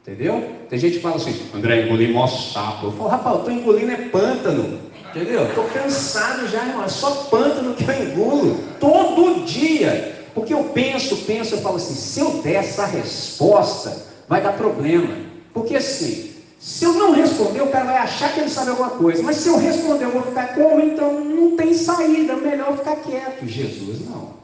[0.00, 0.52] Entendeu?
[0.70, 2.86] Tem gente que fala assim, André, engoli mó sapo.
[2.86, 4.78] Eu falo, rapaz, eu estou engolindo é pântano.
[5.16, 5.46] Entendeu?
[5.46, 6.84] Estou cansado já, irmão.
[6.84, 8.60] É só pântano que eu engulo.
[8.78, 10.14] Todo dia.
[10.34, 13.96] Porque eu penso, penso, eu falo assim, se eu der essa resposta,
[14.28, 15.16] vai dar problema.
[15.54, 19.22] Porque assim, se eu não responder, o cara vai achar que ele sabe alguma coisa.
[19.22, 20.80] Mas se eu responder, eu vou ficar como?
[20.80, 23.46] Então não tem saída, melhor ficar quieto.
[23.46, 24.36] Jesus não.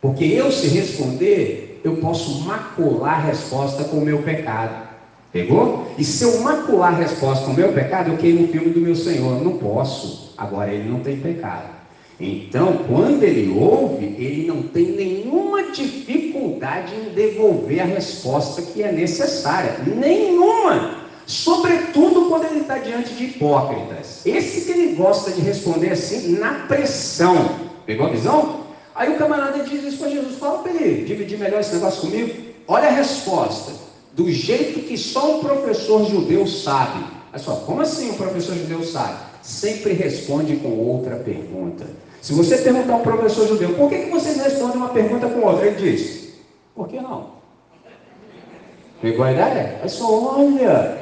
[0.00, 4.93] Porque eu, se responder, eu posso macular a resposta com o meu pecado.
[5.34, 5.88] Pegou?
[5.98, 8.80] E se eu macular a resposta com o meu pecado, eu queimo o filme do
[8.80, 9.42] meu Senhor.
[9.42, 10.32] Não posso.
[10.38, 11.70] Agora ele não tem pecado.
[12.20, 18.92] Então, quando ele ouve, ele não tem nenhuma dificuldade em devolver a resposta que é
[18.92, 19.74] necessária.
[19.84, 21.00] Nenhuma!
[21.26, 24.24] Sobretudo quando ele está diante de hipócritas.
[24.24, 27.58] Esse que ele gosta de responder assim, na pressão.
[27.84, 28.60] Pegou a visão?
[28.94, 32.32] Aí o camarada diz isso para Jesus: fala para ele, dividir melhor esse negócio comigo.
[32.68, 33.83] Olha a resposta.
[34.14, 37.04] Do jeito que só um professor judeu sabe.
[37.32, 39.18] Olha só, como assim um professor judeu sabe?
[39.42, 41.84] Sempre responde com outra pergunta.
[42.22, 45.40] Se você perguntar a um professor judeu, por que, que vocês respondem uma pergunta com
[45.40, 45.66] outra?
[45.66, 46.32] Ele diz,
[46.74, 47.34] por que não?
[49.02, 49.80] Pegou a ideia?
[49.82, 50.96] É só, olha,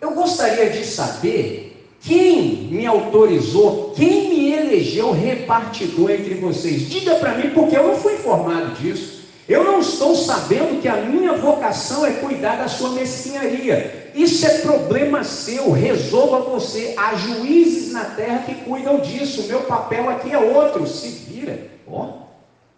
[0.00, 6.88] eu gostaria de saber quem me autorizou, quem me elegeu repartidor entre vocês.
[6.88, 9.11] Diga para mim, porque eu não fui informado disso.
[9.52, 14.10] Eu não estou sabendo que a minha vocação é cuidar da sua mesquinharia.
[14.14, 16.94] Isso é problema seu, resolva você.
[16.96, 19.42] Há juízes na terra que cuidam disso.
[19.42, 21.66] O meu papel aqui é outro, se vira.
[21.86, 22.22] Ó,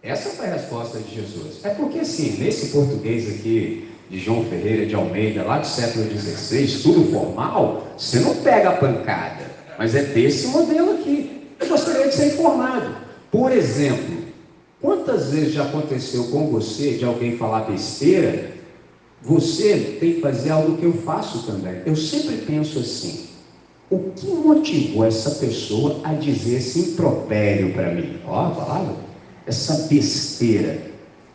[0.02, 1.64] essa foi a resposta de Jesus.
[1.64, 6.82] É porque assim, nesse português aqui de João Ferreira de Almeida, lá do século XVI,
[6.82, 9.44] tudo formal, você não pega a pancada.
[9.78, 11.50] Mas é desse modelo aqui.
[11.60, 12.96] Eu gostaria de ser informado.
[13.30, 14.23] Por exemplo,
[14.84, 18.52] quantas vezes já aconteceu com você de alguém falar besteira
[19.24, 21.80] você tem que fazer algo que eu faço também.
[21.86, 23.28] Eu sempre penso assim:
[23.90, 28.18] o que motivou essa pessoa a dizer esse impropério para mim?
[28.26, 28.96] Ó, a palavra,
[29.46, 30.92] essa besteira.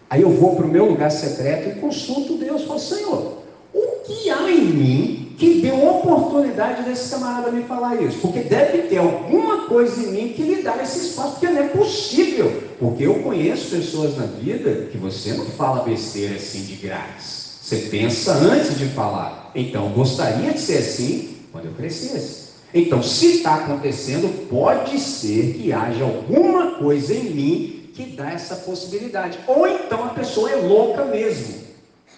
[0.08, 4.30] Aí eu vou para o meu lugar secreto e consulto Deus, falo, Senhor, o que
[4.30, 8.20] há em mim que deu oportunidade desse camarada me falar isso?
[8.20, 11.68] Porque deve ter alguma coisa em mim que lhe dá esse espaço, porque não é
[11.70, 12.64] possível.
[12.78, 17.58] Porque eu conheço pessoas na vida que você não fala besteira assim de graça.
[17.62, 19.52] Você pensa antes de falar.
[19.56, 22.50] Então, gostaria de ser assim quando eu crescesse.
[22.74, 28.58] Então, se está acontecendo, pode ser que haja alguma coisa em mim que dá essa
[28.58, 29.40] possibilidade.
[29.48, 31.60] Ou então a pessoa é louca mesmo.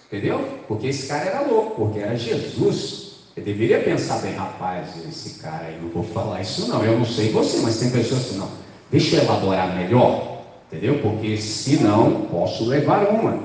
[0.08, 0.46] Entendeu?
[0.66, 3.01] Porque esse cara era louco, porque era Jesus.
[3.34, 6.84] Eu deveria pensar bem, rapaz, esse cara aí, não vou falar isso não.
[6.84, 8.48] Eu não sei você, mas tem pessoas que não.
[8.90, 10.42] Deixa eu elaborar melhor.
[10.70, 10.98] Entendeu?
[11.00, 13.40] Porque senão posso levar uma.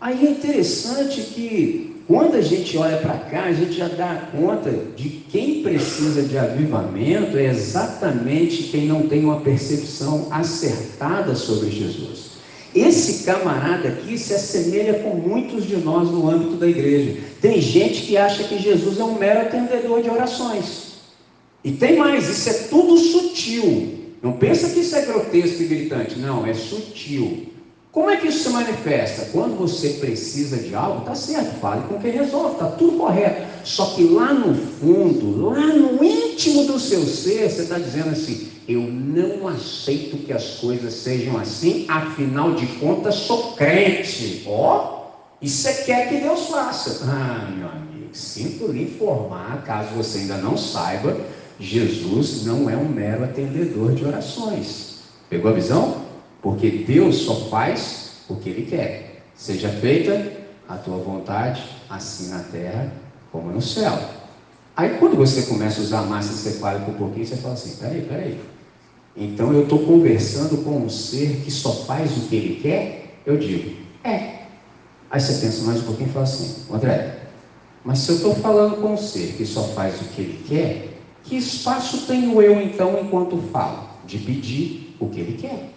[0.00, 4.70] Aí é interessante que quando a gente olha para cá, a gente já dá conta
[4.94, 12.33] de quem precisa de avivamento é exatamente quem não tem uma percepção acertada sobre Jesus.
[12.74, 17.18] Esse camarada aqui se assemelha com muitos de nós no âmbito da igreja.
[17.40, 20.94] Tem gente que acha que Jesus é um mero atendedor de orações.
[21.62, 23.94] E tem mais, isso é tudo sutil.
[24.20, 27.53] Não pensa que isso é grotesco e gritante, não, é sutil.
[27.94, 29.26] Como é que isso se manifesta?
[29.30, 33.46] Quando você precisa de algo, tá certo, fale com quem resolve, tá tudo correto.
[33.62, 38.48] Só que lá no fundo, lá no íntimo do seu ser, você está dizendo assim:
[38.66, 44.42] eu não aceito que as coisas sejam assim, afinal de contas sou crente.
[44.44, 45.04] Ó, oh,
[45.40, 47.04] e você quer que Deus faça.
[47.04, 51.16] Ah, meu amigo, sinto lhe informar, caso você ainda não saiba,
[51.60, 54.94] Jesus não é um mero atendedor de orações.
[55.30, 56.03] Pegou a visão?
[56.44, 59.22] Porque Deus só faz o que Ele quer.
[59.34, 60.30] Seja feita
[60.68, 62.92] a tua vontade, assim na terra
[63.32, 63.98] como no céu.
[64.76, 68.40] Aí quando você começa a usar massa encefálica um pouquinho, você fala assim, peraí, peraí.
[69.16, 73.14] Então eu estou conversando com um ser que só faz o que ele quer?
[73.24, 74.42] Eu digo, é.
[75.10, 77.20] Aí você pensa mais um pouquinho e fala assim, André,
[77.82, 80.88] mas se eu estou falando com um ser que só faz o que ele quer,
[81.22, 83.88] que espaço tenho eu então enquanto falo?
[84.04, 85.73] De pedir o que ele quer.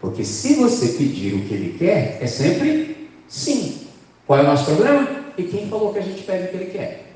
[0.00, 3.78] Porque se você pedir o que ele quer, é sempre sim.
[4.26, 5.08] Qual é o nosso problema?
[5.38, 7.06] E quem falou que a gente pede o que ele quer?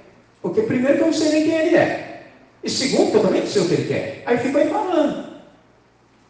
[0.43, 2.27] Porque primeiro que eu não sei nem quem ele é.
[2.63, 4.23] E segundo que eu também não sei o que ele quer.
[4.27, 5.31] Aí fico aí falando.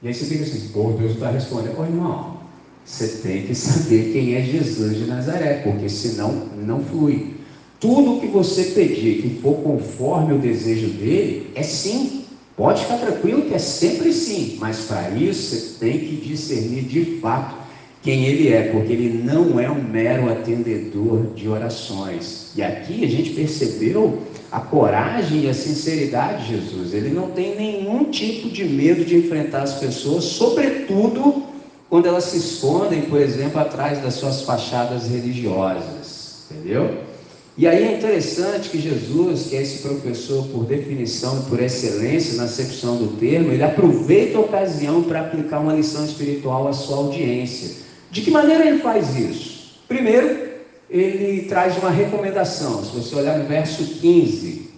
[0.03, 1.79] E aí você fica assim, pô, Deus está respondendo.
[1.79, 2.41] Ô irmão,
[2.85, 7.35] você tem que saber quem é Jesus de Nazaré, porque senão não flui.
[7.79, 12.25] Tudo que você pedir que for conforme o desejo dele, é sim.
[12.61, 17.18] Pode ficar tranquilo que é sempre sim, mas para isso você tem que discernir de
[17.18, 17.57] fato
[18.03, 22.53] quem ele é, porque ele não é um mero atendedor de orações.
[22.55, 24.18] E aqui a gente percebeu
[24.53, 26.92] a coragem e a sinceridade de Jesus.
[26.92, 31.42] Ele não tem nenhum tipo de medo de enfrentar as pessoas, sobretudo
[31.88, 36.44] quando elas se escondem, por exemplo, atrás das suas fachadas religiosas.
[36.51, 37.09] Entendeu?
[37.57, 42.37] E aí é interessante que Jesus, que é esse professor por definição e por excelência
[42.37, 46.97] na acepção do termo, ele aproveita a ocasião para aplicar uma lição espiritual à sua
[46.97, 47.85] audiência.
[48.11, 49.81] De que maneira ele faz isso?
[49.87, 50.49] Primeiro,
[50.89, 54.71] ele traz uma recomendação, se você olhar no verso 15,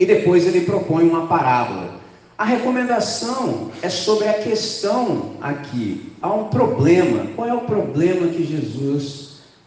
[0.00, 2.00] e depois ele propõe uma parábola.
[2.36, 6.10] A recomendação é sobre a questão aqui.
[6.20, 7.28] Há um problema.
[7.36, 9.21] Qual é o problema que Jesus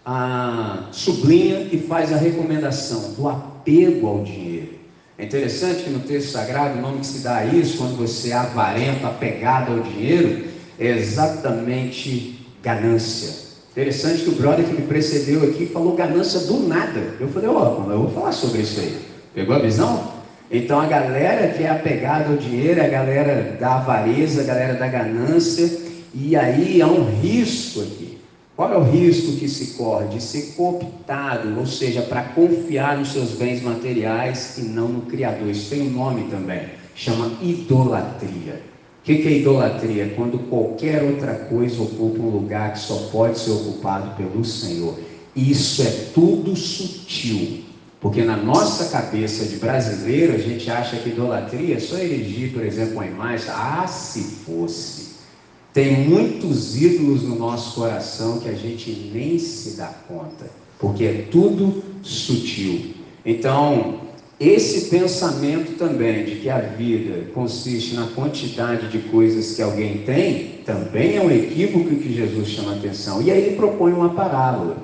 [0.06, 4.76] a, sublinha e faz a recomendação do apego ao dinheiro.
[5.18, 8.30] É interessante que no texto sagrado o nome que se dá a isso, quando você
[8.30, 10.46] é avarento, apegado ao dinheiro,
[10.78, 13.46] é exatamente ganância.
[13.72, 17.16] Interessante que o brother que me precedeu aqui falou ganância do nada.
[17.20, 18.98] Eu falei, ó, oh, eu vou falar sobre isso aí.
[19.34, 20.14] Pegou a visão?
[20.52, 24.76] Então a galera que é apegada ao dinheiro é a galera da avareza, a galera
[24.76, 25.70] da ganância,
[26.14, 28.05] e aí há um risco aqui.
[28.56, 30.08] Qual é o risco que se corre?
[30.08, 35.50] De ser cooptado, ou seja, para confiar nos seus bens materiais e não no Criador.
[35.50, 38.62] Isso tem um nome também, chama idolatria.
[39.02, 40.14] O que, é idolatria?
[40.16, 44.98] Quando qualquer outra coisa ocupa um lugar que só pode ser ocupado pelo Senhor.
[45.36, 47.66] Isso é tudo sutil.
[48.00, 52.64] Porque na nossa cabeça de brasileiro, a gente acha que idolatria é só erigir, por
[52.64, 53.48] exemplo, uma imagem.
[53.50, 55.05] Ah, se fosse.
[55.76, 60.46] Tem muitos ídolos no nosso coração que a gente nem se dá conta,
[60.80, 62.94] porque é tudo sutil.
[63.26, 63.96] Então,
[64.40, 70.62] esse pensamento também de que a vida consiste na quantidade de coisas que alguém tem,
[70.66, 73.22] também é um equívoco que Jesus chama a atenção.
[73.22, 74.78] E aí ele propõe uma parábola.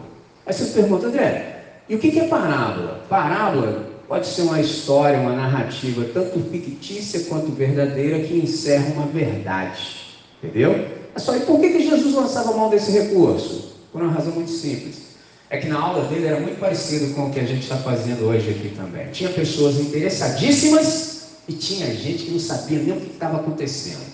[0.45, 3.05] Aí você pergunta, André, e o que é parábola?
[3.07, 10.00] Parábola pode ser uma história, uma narrativa, tanto fictícia quanto verdadeira, que encerra uma verdade.
[10.43, 10.87] Entendeu?
[11.15, 13.75] É só, e por que, que Jesus lançava mão desse recurso?
[13.91, 15.11] Por uma razão muito simples.
[15.49, 18.25] É que na aula dele era muito parecido com o que a gente está fazendo
[18.25, 19.07] hoje aqui também.
[19.11, 24.11] Tinha pessoas interessadíssimas e tinha gente que não sabia nem o que estava acontecendo.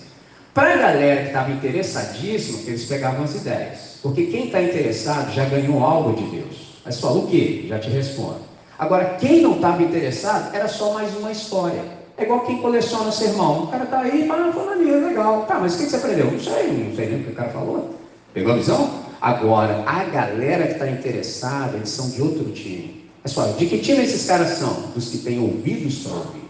[0.52, 3.98] Para a galera que estava interessadíssima, eles pegavam as ideias.
[4.02, 6.80] Porque quem está interessado já ganhou algo de Deus.
[6.84, 7.66] Mas falou o quê?
[7.68, 8.40] Já te respondo.
[8.76, 11.97] Agora, quem não estava interessado era só mais uma história.
[12.18, 13.64] É igual quem coleciona sermão.
[13.64, 15.46] O cara tá aí, ah, foi maneiro, legal.
[15.46, 16.30] Tá, mas o que você aprendeu?
[16.30, 17.94] Não sei, não sei nem o que o cara falou.
[18.34, 19.04] Pegou a visão?
[19.20, 23.08] Agora, a galera que está interessada, eles são de outro time.
[23.22, 24.90] Pessoal, de que time esses caras são?
[24.94, 26.48] Dos que têm ouvidos para ouvir.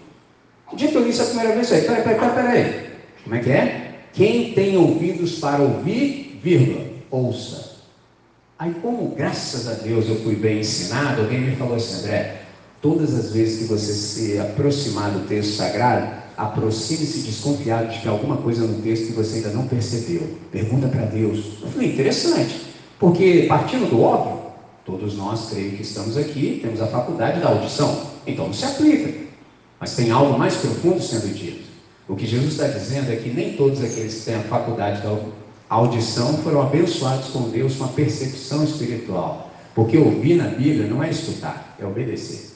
[0.73, 2.91] O dia que eu li isso a primeira vez, aí, peraí, peraí, peraí.
[3.25, 3.95] Como é que é?
[4.13, 7.77] Quem tem ouvidos para ouvir, vírgula, ouça.
[8.59, 12.38] Aí, como graças a Deus eu fui bem ensinado, alguém me falou assim, André,
[12.81, 18.37] Todas as vezes que você se aproximar do texto sagrado, aproxime-se desconfiado de que alguma
[18.37, 20.23] coisa no texto que você ainda não percebeu.
[20.53, 21.59] Pergunta para Deus.
[21.61, 22.61] Eu falei, interessante,
[22.99, 24.53] porque partindo do óbvio,
[24.87, 29.13] todos nós creio que estamos aqui, temos a faculdade da audição, então não se aplica.
[29.81, 31.69] Mas tem algo mais profundo sendo dito.
[32.09, 35.19] O que Jesus está dizendo é que nem todos aqueles que têm a faculdade da
[35.69, 39.51] audição foram abençoados com Deus com a percepção espiritual.
[39.75, 42.48] Porque ouvir na Bíblia não é escutar, é obedecer.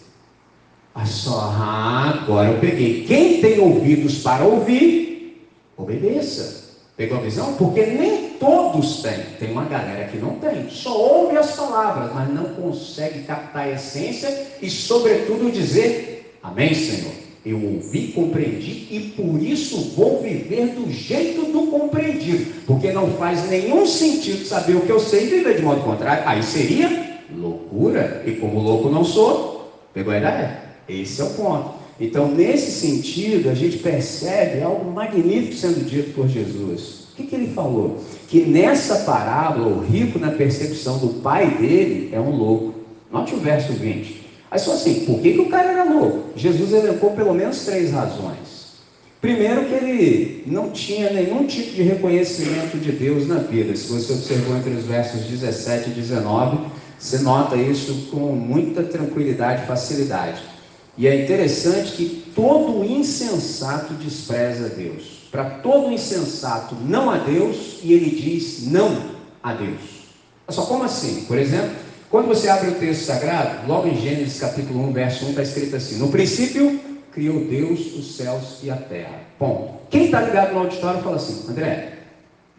[0.95, 3.05] Ah, só, ah, agora eu peguei.
[3.05, 5.41] Quem tem ouvidos para ouvir,
[5.77, 6.63] obedeça.
[6.97, 7.55] Pegou a visão?
[7.55, 9.25] Porque nem todos têm.
[9.39, 10.69] Tem uma galera que não tem.
[10.69, 17.13] Só ouve as palavras, mas não consegue captar a essência e, sobretudo, dizer: Amém, Senhor.
[17.45, 22.53] Eu ouvi, compreendi e por isso vou viver do jeito do compreendido.
[22.67, 26.23] Porque não faz nenhum sentido saber o que eu sei e viver de modo contrário.
[26.25, 28.23] Aí seria loucura.
[28.25, 30.62] E como louco não sou, pegou a ideia?
[30.89, 31.83] Esse é o ponto.
[32.01, 37.03] Então, nesse sentido, a gente percebe algo magnífico sendo dito por Jesus.
[37.13, 38.03] O que, que ele falou?
[38.29, 42.75] Que nessa parábola, o rico na percepção do pai dele é um louco.
[43.11, 44.23] Note o verso 20.
[44.51, 46.31] Aí só assim, por que, que o cara era louco?
[46.35, 48.53] Jesus elencou pelo menos três razões.
[49.21, 53.77] Primeiro que ele não tinha nenhum tipo de reconhecimento de Deus na vida.
[53.77, 56.59] Se você observou entre os versos 17 e 19,
[56.99, 60.43] você nota isso com muita tranquilidade e facilidade.
[61.03, 65.27] E é interessante que todo insensato despreza Deus.
[65.33, 69.11] Para todo insensato, não a Deus, e ele diz não
[69.43, 69.81] a Deus.
[70.47, 71.25] Olha só, como assim?
[71.25, 71.73] Por exemplo,
[72.09, 75.75] quando você abre o texto sagrado, logo em Gênesis capítulo 1, verso 1, está escrito
[75.75, 76.79] assim: No princípio
[77.11, 79.23] criou Deus os céus e a terra.
[79.41, 81.95] Bom, quem está ligado no auditório fala assim, André,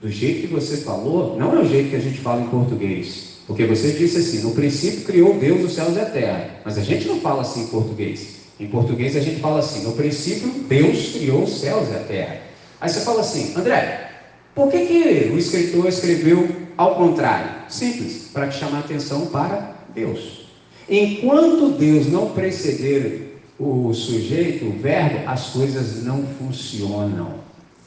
[0.01, 3.33] do jeito que você falou, não é o jeito que a gente fala em português.
[3.47, 6.49] Porque você disse assim: no princípio criou Deus os céus e a terra.
[6.63, 8.43] Mas a gente não fala assim em português.
[8.60, 12.41] Em português a gente fala assim: no princípio Deus criou os céus e a terra.
[12.79, 14.12] Aí você fala assim: André,
[14.56, 17.63] por que, que o escritor escreveu ao contrário?
[17.69, 20.47] Simples, para te chamar a atenção para Deus.
[20.88, 27.36] Enquanto Deus não preceder o sujeito, o verbo, as coisas não funcionam.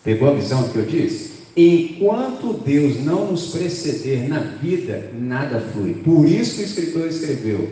[0.03, 1.36] Pegou a visão do que eu disse?
[1.57, 5.95] Enquanto Deus não nos preceder na vida, nada flui.
[5.95, 7.71] Por isso que o escritor escreveu: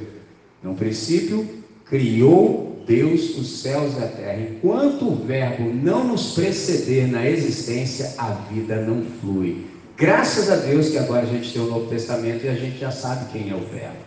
[0.63, 1.47] No princípio,
[1.85, 4.41] criou Deus os céus e a terra.
[4.41, 9.67] Enquanto o Verbo não nos preceder na existência, a vida não flui.
[9.97, 12.91] Graças a Deus que agora a gente tem o Novo Testamento e a gente já
[12.91, 13.99] sabe quem é o Verbo.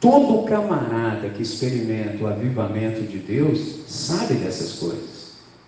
[0.00, 5.15] Todo camarada que experimenta o avivamento de Deus sabe dessas coisas.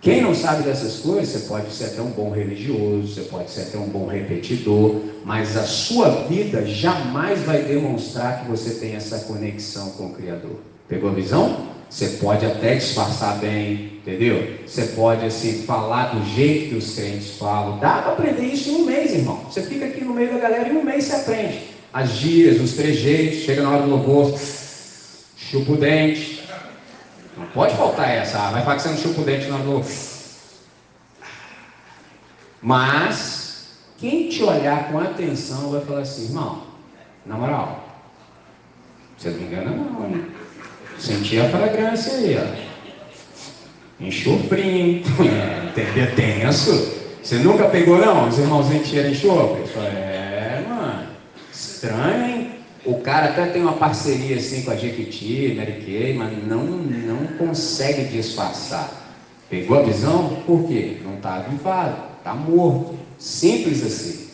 [0.01, 3.63] Quem não sabe dessas coisas, você pode ser até um bom religioso, você pode ser
[3.63, 9.19] até um bom repetidor, mas a sua vida jamais vai demonstrar que você tem essa
[9.21, 10.61] conexão com o Criador.
[10.89, 11.69] Pegou a visão?
[11.91, 14.59] Você pode até disfarçar bem, entendeu?
[14.65, 17.79] Você pode assim falar do jeito que os crentes falam.
[17.79, 19.41] Dá para aprender isso em um mês, irmão.
[19.51, 21.61] Você fica aqui no meio da galera e em um mês você aprende.
[21.93, 24.39] As gírias, os trejeitos, chega na hora do louvor,
[25.37, 26.38] chupa o dente,
[27.39, 28.39] não pode faltar essa.
[28.39, 29.85] Ah, vai falar que você não chupa o dente na lua.
[32.61, 36.63] Mas, quem te olhar com atenção vai falar assim, irmão,
[37.25, 37.89] na moral,
[39.17, 40.25] você não engana não, né?
[40.99, 44.05] Senti a fragrância aí, ó.
[44.05, 45.03] Enxofrinho,
[45.97, 46.07] é?
[46.15, 46.99] Tenso.
[47.23, 48.29] Você nunca pegou não?
[48.29, 49.63] Os irmãozinhos tiram enxofre?
[49.81, 51.09] É, mano,
[51.53, 52.28] estranho?
[52.89, 58.05] O cara até tem uma parceria assim com a Jequiti, Mary mas não, não consegue
[58.05, 58.91] disfarçar.
[59.51, 60.39] Pegou a visão?
[60.47, 60.97] Por quê?
[61.05, 62.95] Não está avivado, está morto.
[63.19, 64.29] Simples assim.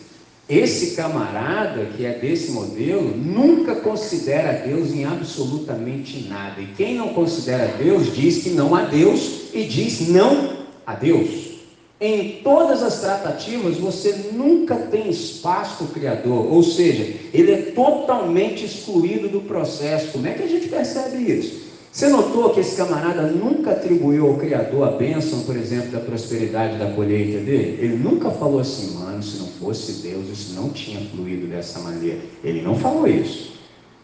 [0.49, 6.61] Esse camarada que é desse modelo nunca considera Deus em absolutamente nada.
[6.61, 11.54] E quem não considera Deus diz que não há Deus e diz não a Deus.
[12.01, 17.57] Em todas as tratativas, você nunca tem espaço para o Criador, ou seja, ele é
[17.71, 20.09] totalmente excluído do processo.
[20.11, 21.63] Como é que a gente percebe isso?
[21.93, 26.77] Você notou que esse camarada nunca atribuiu ao Criador a bênção, por exemplo, da prosperidade
[26.77, 27.79] da colheita dele?
[27.81, 32.19] Ele nunca falou assim, mano, se não fosse Deus, isso não tinha fluído dessa maneira.
[32.43, 33.53] Ele não falou isso.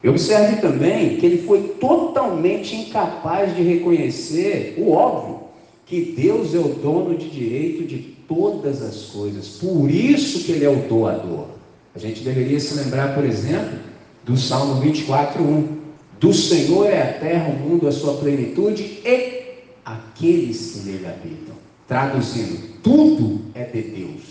[0.04, 5.49] Observe também que ele foi totalmente incapaz de reconhecer o óbvio
[5.90, 9.58] que Deus é o dono de direito de todas as coisas.
[9.60, 11.48] Por isso que ele é o doador.
[11.92, 13.76] A gente deveria se lembrar, por exemplo,
[14.24, 15.80] do Salmo 24:1.
[16.20, 21.56] Do Senhor é a terra, o mundo, a sua plenitude e aqueles que nele habitam.
[21.88, 24.22] Traduzindo, tudo é de Deus.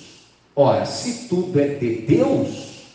[0.55, 2.85] Ora, se tudo é de Deus,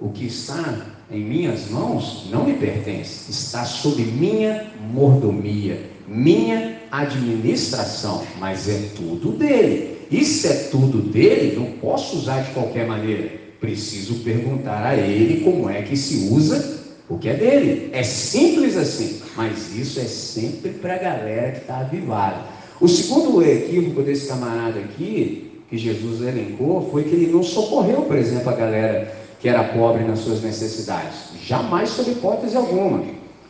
[0.00, 8.24] o que está em minhas mãos não me pertence, está sob minha mordomia, minha administração,
[8.38, 9.98] mas é tudo dele.
[10.10, 13.30] Se é tudo dele, não posso usar de qualquer maneira.
[13.60, 16.78] Preciso perguntar a ele como é que se usa
[17.08, 17.90] o que é dele.
[17.92, 22.44] É simples assim, mas isso é sempre para a galera que está avivada.
[22.80, 28.16] O segundo equívoco desse camarada aqui, que Jesus elencou, foi que ele não socorreu, por
[28.16, 31.16] exemplo, a galera que era pobre nas suas necessidades.
[31.44, 33.02] Jamais sob hipótese alguma.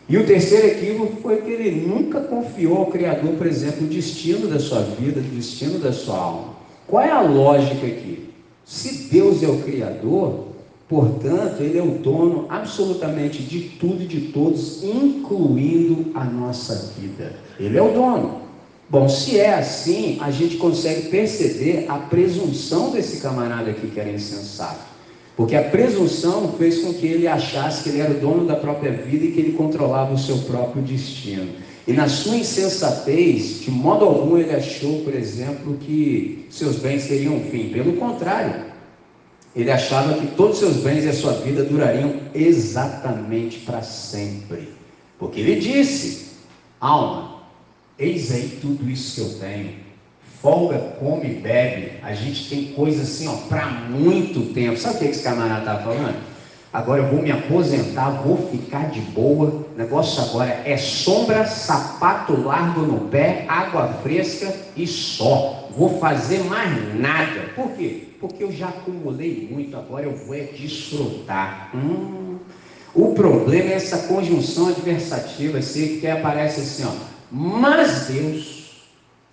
[0.09, 4.49] E o terceiro equívoco foi que ele nunca confiou ao Criador, por exemplo, o destino
[4.49, 6.55] da sua vida, o destino da sua alma.
[6.87, 8.31] Qual é a lógica aqui?
[8.65, 10.47] Se Deus é o Criador,
[10.89, 17.35] portanto, Ele é o dono absolutamente de tudo e de todos, incluindo a nossa vida.
[17.61, 18.41] Ele é o dono.
[18.89, 24.11] Bom, se é assim, a gente consegue perceber a presunção desse camarada aqui que era
[24.11, 24.88] insensato.
[25.39, 28.91] Porque a presunção fez com que ele achasse que ele era o dono da própria
[28.91, 31.49] vida e que ele controlava o seu próprio destino.
[31.87, 37.39] E na sua insensatez, de modo algum ele achou, por exemplo, que seus bens teriam
[37.53, 37.69] fim.
[37.69, 38.65] Pelo contrário,
[39.55, 44.71] ele achava que todos os seus bens e a sua vida durariam exatamente para sempre.
[45.21, 46.31] Porque ele disse:
[46.81, 47.43] Alma,
[47.97, 49.88] eis aí tudo isso que eu tenho
[50.43, 51.93] folga, come, bebe.
[52.03, 54.77] A gente tem coisa assim, ó, para muito tempo.
[54.77, 56.17] Sabe o que esse camarada estava falando?
[56.73, 59.49] Agora eu vou me aposentar, vou ficar de boa.
[59.75, 65.69] O negócio agora é sombra, sapato largo no pé, água fresca e só.
[65.77, 67.53] Vou fazer mais nada.
[67.55, 68.09] Por quê?
[68.21, 71.71] Porque eu já acumulei muito, agora eu vou é desfrutar.
[71.75, 72.37] Hum.
[72.95, 76.93] O problema é essa conjunção adversativa, assim, que aparece assim, ó.
[77.31, 78.58] Mas Deus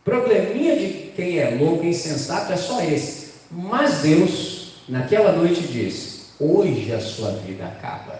[0.05, 3.31] Probleminha de quem é louco e insensato é só esse.
[3.49, 8.19] Mas Deus, naquela noite, disse: Hoje a sua vida acaba.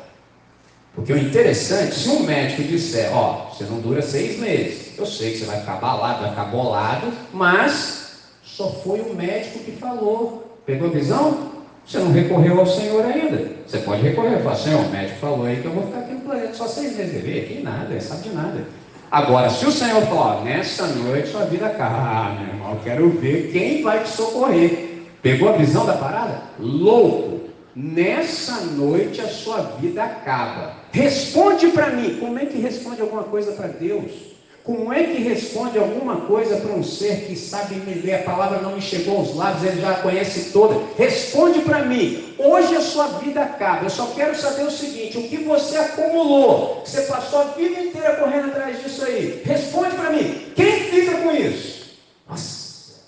[0.96, 5.34] Porque o interessante, se um médico disser: Ó, você não dura seis meses, eu sei
[5.34, 10.60] que você vai ficar balado, vai ficar bolado, mas só foi o médico que falou.
[10.66, 11.52] Pegou a visão?
[11.86, 13.48] Você não recorreu ao Senhor ainda.
[13.68, 16.22] Você pode recorrer, falar, Senhor, o médico falou aí que eu vou ficar aqui no
[16.22, 17.14] planeta só seis meses.
[17.14, 18.66] Ele, aqui nada, ele sabe de nada.
[19.12, 23.10] Agora, se o Senhor falar, nessa noite sua vida acaba, ah, meu irmão, eu quero
[23.10, 25.04] ver quem vai te socorrer.
[25.22, 26.42] Pegou a visão da parada?
[26.60, 30.74] Louco, nessa noite a sua vida acaba.
[30.92, 34.35] Responde para mim, como é que responde alguma coisa para Deus?
[34.66, 38.16] Como é que responde alguma coisa para um ser que sabe me ler?
[38.16, 40.82] A palavra não me chegou aos lábios, ele já a conhece toda.
[40.98, 42.34] Responde para mim.
[42.40, 43.86] Hoje a sua vida acaba.
[43.86, 46.82] Eu só quero saber o seguinte: o que você acumulou?
[46.84, 49.40] Você passou a vida inteira correndo atrás disso aí.
[49.46, 50.48] Responde para mim.
[50.56, 52.00] Quem fica com isso?
[52.28, 53.02] Nossa,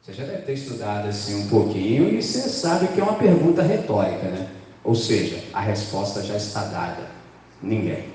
[0.00, 3.60] você já deve ter estudado assim um pouquinho e você sabe que é uma pergunta
[3.60, 4.48] retórica, né?
[4.82, 7.10] Ou seja, a resposta já está dada.
[7.62, 8.13] Ninguém.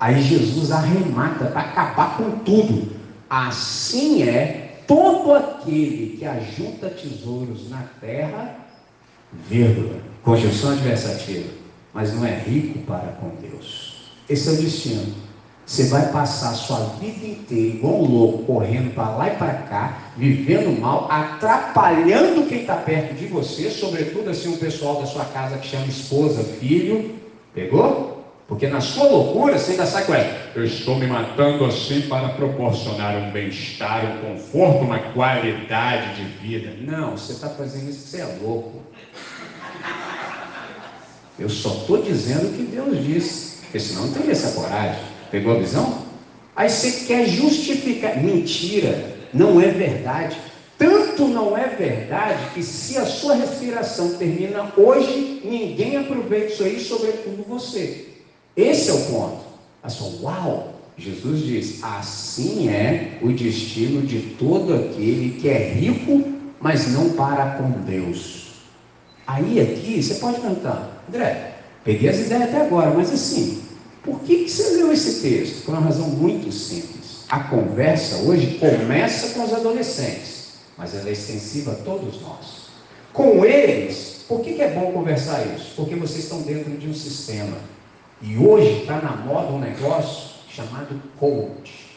[0.00, 2.92] Aí Jesus arremata para acabar com tudo.
[3.28, 8.56] Assim é todo aquele que ajunta tesouros na terra,
[9.48, 11.50] vírgula, conjunção adversativa,
[11.92, 14.12] mas não é rico para com Deus.
[14.28, 15.14] Esse é o destino.
[15.66, 19.52] Você vai passar a sua vida inteira igual um louco, correndo para lá e para
[19.52, 25.26] cá, vivendo mal, atrapalhando quem está perto de você, sobretudo assim o pessoal da sua
[25.26, 27.16] casa que chama esposa, filho.
[27.52, 28.17] Pegou?
[28.48, 30.34] Porque na sua loucura você ainda sai com ela.
[30.56, 36.74] Eu estou me matando assim para proporcionar um bem-estar, um conforto, uma qualidade de vida.
[36.80, 38.80] Não, você está fazendo isso você é louco.
[41.38, 43.58] Eu só estou dizendo o que Deus disse.
[43.60, 44.98] Porque senão não teria essa coragem.
[45.30, 46.06] Pegou a visão?
[46.56, 48.16] Aí você quer justificar.
[48.16, 50.38] Mentira, não é verdade.
[50.78, 56.80] Tanto não é verdade que se a sua respiração termina hoje, ninguém aproveita isso aí,
[56.80, 58.07] sobretudo você.
[58.58, 59.44] Esse é o ponto.
[59.84, 60.74] A sua, uau!
[60.98, 66.24] Jesus diz: assim é o destino de todo aquele que é rico,
[66.60, 68.48] mas não para com Deus.
[69.24, 71.54] Aí aqui você pode perguntar, André,
[71.84, 73.62] peguei as ideias até agora, mas assim,
[74.02, 75.64] por que, que você leu esse texto?
[75.64, 77.26] Por uma razão muito simples.
[77.28, 82.70] A conversa hoje começa com os adolescentes, mas ela é extensiva a todos nós.
[83.12, 85.74] Com eles, por que, que é bom conversar isso?
[85.76, 87.56] Porque vocês estão dentro de um sistema
[88.22, 91.88] e hoje está na moda um negócio chamado coach.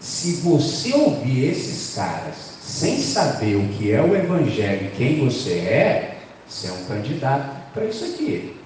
[0.00, 5.52] Se você ouvir esses caras sem saber o que é o Evangelho e quem você
[5.52, 8.56] é, você é um candidato para isso aqui.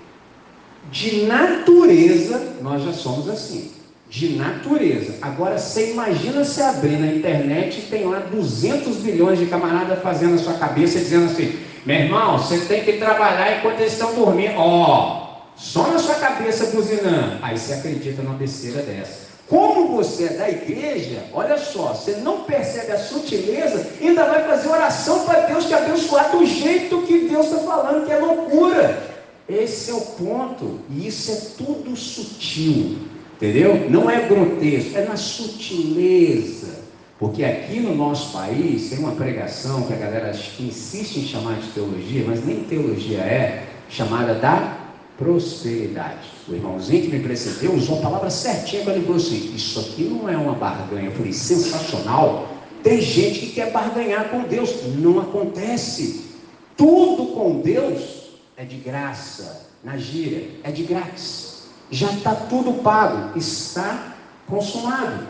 [0.91, 3.73] De natureza, nós já somos assim.
[4.09, 5.15] De natureza.
[5.23, 10.35] Agora, você imagina se abrir na internet e tem lá 200 bilhões de camaradas fazendo
[10.35, 14.55] a sua cabeça dizendo assim: meu irmão, você tem que trabalhar enquanto eles estão dormindo.
[14.57, 15.20] Ó, oh,
[15.61, 17.39] só na sua cabeça buzinando.
[17.43, 19.31] Aí você acredita numa besteira dessa.
[19.47, 24.69] Como você é da igreja, olha só, você não percebe a sutileza, ainda vai fazer
[24.69, 29.03] oração para Deus te abençoar do jeito que Deus está falando, que é loucura.
[29.49, 30.81] Esse é o ponto.
[30.89, 32.99] E isso é tudo sutil.
[33.37, 33.91] Entendeu?
[33.91, 36.79] Não é grotesco, é na sutileza.
[37.19, 41.69] Porque aqui no nosso país tem uma pregação que a galera insiste em chamar de
[41.69, 44.80] teologia, mas nem teologia é, chamada da
[45.21, 46.31] prosperidade.
[46.49, 50.05] O irmãozinho que me precedeu usou a palavra certinha quando ele falou assim: Isso aqui
[50.05, 51.11] não é uma barganha.
[51.11, 52.49] Falei: Sensacional.
[52.83, 54.75] Tem gente que quer barganhar com Deus.
[54.97, 56.25] Não acontece.
[56.75, 59.69] Tudo com Deus é de graça.
[59.85, 61.69] Na gíria, é de graça.
[61.91, 63.39] Já está tudo pago.
[63.39, 64.17] Está
[64.49, 65.29] consumado.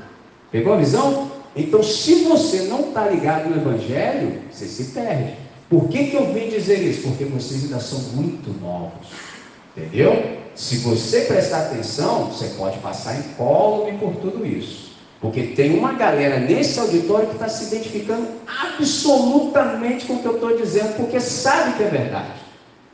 [0.52, 1.30] Pegou a visão?
[1.54, 5.34] Então, se você não está ligado no Evangelho, você se perde.
[5.68, 7.02] Por que, que eu vim dizer isso?
[7.02, 9.29] Porque vocês ainda são muito novos.
[9.76, 10.38] Entendeu?
[10.54, 14.90] Se você prestar atenção, você pode passar incólume por tudo isso.
[15.20, 20.34] Porque tem uma galera nesse auditório que está se identificando absolutamente com o que eu
[20.34, 22.40] estou dizendo, porque sabe que é verdade.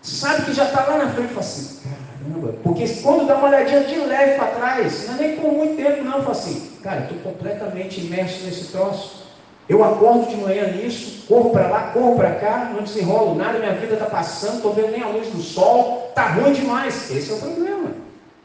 [0.02, 3.48] Sabe que já está lá na frente e fala assim, caramba, porque quando dá uma
[3.48, 7.02] olhadinha de leve para trás, não é nem por muito tempo não, fala assim, cara,
[7.02, 9.25] estou completamente imerso nesse troço.
[9.68, 13.74] Eu acordo de manhã nisso, corro para lá, corro para cá, não desenrolo nada, minha
[13.74, 17.10] vida está passando, estou vendo nem a luz do sol, está ruim demais.
[17.10, 17.90] Esse é o problema.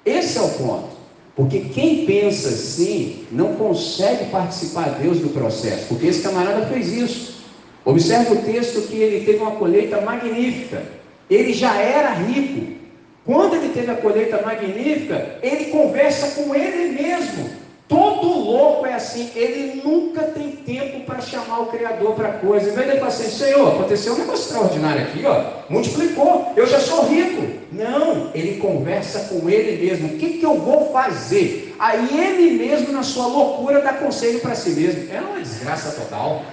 [0.04, 1.02] Esse é o ponto.
[1.36, 7.42] Porque quem pensa assim não consegue participar Deus do processo, porque esse camarada fez isso.
[7.86, 10.84] Observe o texto que ele teve uma colheita magnífica.
[11.30, 12.80] Ele já era rico.
[13.26, 17.61] Quando ele teve a colheita magnífica, ele conversa com ele mesmo.
[17.92, 22.70] Todo louco é assim, ele nunca tem tempo para chamar o Criador para coisa.
[22.70, 26.66] Em vez de ele falar assim, Senhor, aconteceu um negócio extraordinário aqui, ó, multiplicou, eu
[26.66, 27.46] já sou rico.
[27.70, 31.76] Não, ele conversa com ele mesmo, o que, que eu vou fazer?
[31.78, 35.14] Aí ele mesmo, na sua loucura, dá conselho para si mesmo.
[35.14, 36.44] É uma desgraça total.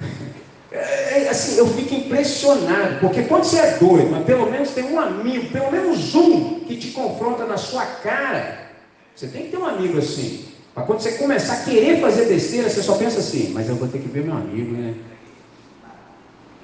[0.74, 4.84] É, é, assim, eu fico impressionado, porque quando você é doido, mas pelo menos tem
[4.84, 8.71] um amigo, pelo menos um, que te confronta na sua cara,
[9.14, 10.46] você tem que ter um amigo assim.
[10.74, 13.88] Para quando você começar a querer fazer besteira, você só pensa assim, mas eu vou
[13.88, 14.94] ter que ver meu amigo, né?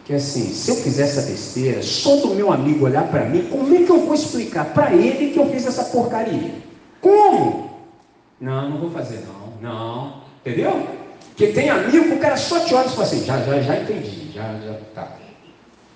[0.04, 3.74] Que assim, se eu fizer essa besteira, só do meu amigo olhar para mim, como
[3.76, 6.54] é que eu vou explicar para ele que eu fiz essa porcaria?
[7.02, 7.82] Como?
[8.40, 10.22] Não, não vou fazer não, não.
[10.40, 10.88] Entendeu?
[11.28, 13.80] Porque tem amigo que o cara só te olha e fala assim, já, já, já
[13.80, 15.16] entendi, já, já, tá.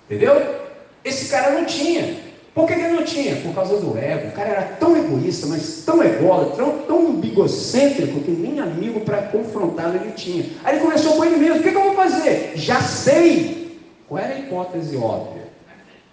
[0.07, 0.61] Entendeu?
[1.03, 2.31] Esse cara não tinha.
[2.55, 3.36] Por que, ele não tinha?
[3.36, 4.28] Por causa do ego.
[4.28, 9.22] O cara era tão egoísta, mas tão ególatra, tão, tão bigocêntrico que nem amigo para
[9.22, 10.44] confrontá-lo ele tinha.
[10.62, 12.53] Aí ele começou com ele mesmo: o que, que eu vou fazer?
[12.55, 13.80] Já sei.
[14.07, 15.44] Qual era a hipótese óbvia?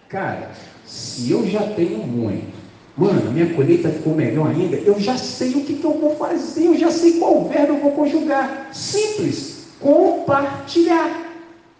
[0.07, 0.51] Cara,
[0.85, 2.53] se eu já tenho muito,
[2.95, 6.67] mano, minha colheita ficou melhor ainda, eu já sei o que, que eu vou fazer,
[6.67, 8.69] eu já sei qual verbo eu vou conjugar.
[8.71, 9.67] Simples.
[9.81, 11.33] Compartilhar.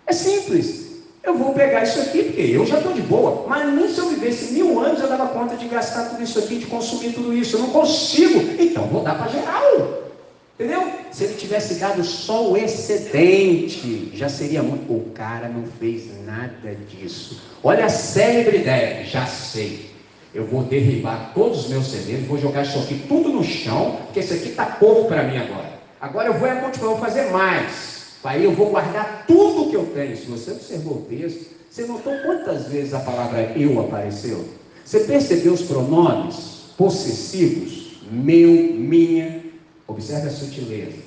[0.06, 0.89] É simples.
[1.30, 4.10] Eu vou pegar isso aqui, porque eu já estou de boa, mas nem se eu
[4.10, 7.56] vivesse mil anos eu dava conta de gastar tudo isso aqui, de consumir tudo isso.
[7.56, 10.10] Eu não consigo, então vou dar para geral.
[10.56, 10.92] Entendeu?
[11.12, 14.92] Se ele tivesse dado só o excedente, já seria muito.
[14.92, 17.40] O cara não fez nada disso.
[17.64, 19.92] Olha a célebre ideia, já sei.
[20.34, 24.22] Eu vou derribar todos os meus celeiros, vou jogar isso aqui tudo no chão, porque
[24.22, 25.74] isso aqui está pouco para mim agora.
[26.02, 27.99] Agora eu vou é multiplicar, vou fazer mais.
[28.24, 30.16] Aí eu vou guardar tudo que eu tenho.
[30.16, 34.46] Se você observou o texto, você notou quantas vezes a palavra eu apareceu?
[34.84, 38.00] Você percebeu os pronomes possessivos?
[38.12, 39.44] Meu, minha.
[39.88, 40.98] Observe a sutileza.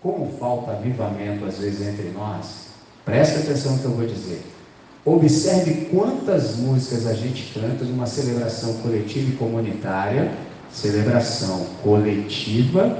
[0.00, 2.68] Como falta avivamento às vezes entre nós.
[3.04, 4.42] Preste atenção no que eu vou dizer.
[5.04, 10.30] Observe quantas músicas a gente canta numa celebração coletiva e comunitária,
[10.70, 12.98] celebração coletiva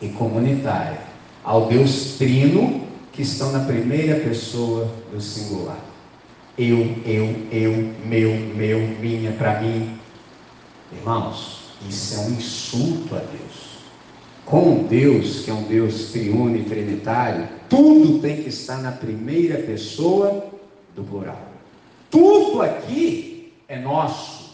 [0.00, 1.03] e comunitária
[1.44, 2.82] ao Deus Trino
[3.12, 5.78] que estão na primeira pessoa do singular.
[6.58, 7.72] Eu, eu, eu,
[8.04, 9.98] meu, meu, minha, para mim.
[10.92, 13.74] Irmãos, isso é um insulto a Deus.
[14.44, 19.58] Com Deus, que é um Deus triuno e trinitário, tudo tem que estar na primeira
[19.62, 20.46] pessoa
[20.94, 21.40] do plural.
[22.10, 24.44] Tudo aqui é nosso.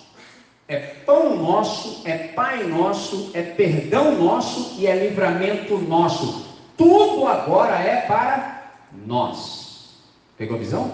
[0.68, 6.49] É pão nosso, é Pai nosso, é perdão nosso e é livramento nosso.
[6.80, 8.72] Tudo agora é para
[9.06, 9.90] nós.
[10.38, 10.90] Pegou a visão?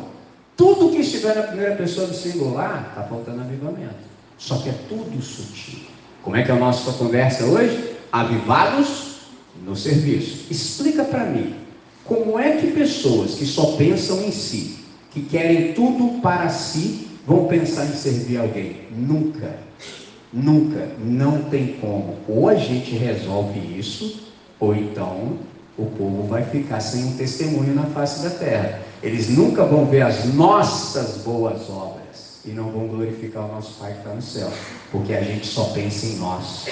[0.56, 3.94] Tudo que estiver na primeira pessoa do singular, está faltando avivamento.
[4.36, 5.78] Só que é tudo sutil.
[6.24, 7.94] Como é que é a nossa conversa hoje?
[8.10, 9.18] Avivados
[9.64, 10.50] no serviço.
[10.50, 11.54] Explica para mim,
[12.04, 14.80] como é que pessoas que só pensam em si,
[15.12, 18.88] que querem tudo para si, vão pensar em servir alguém?
[18.90, 19.56] Nunca.
[20.32, 20.88] Nunca.
[20.98, 22.16] Não tem como.
[22.26, 25.38] Ou a gente resolve isso, ou então
[25.78, 28.80] o povo vai ficar sem um testemunho na face da terra.
[29.02, 32.06] Eles nunca vão ver as nossas boas obras.
[32.44, 34.48] e não vão glorificar o nosso Pai que está no céu,
[34.92, 36.66] porque a gente só pensa em nós.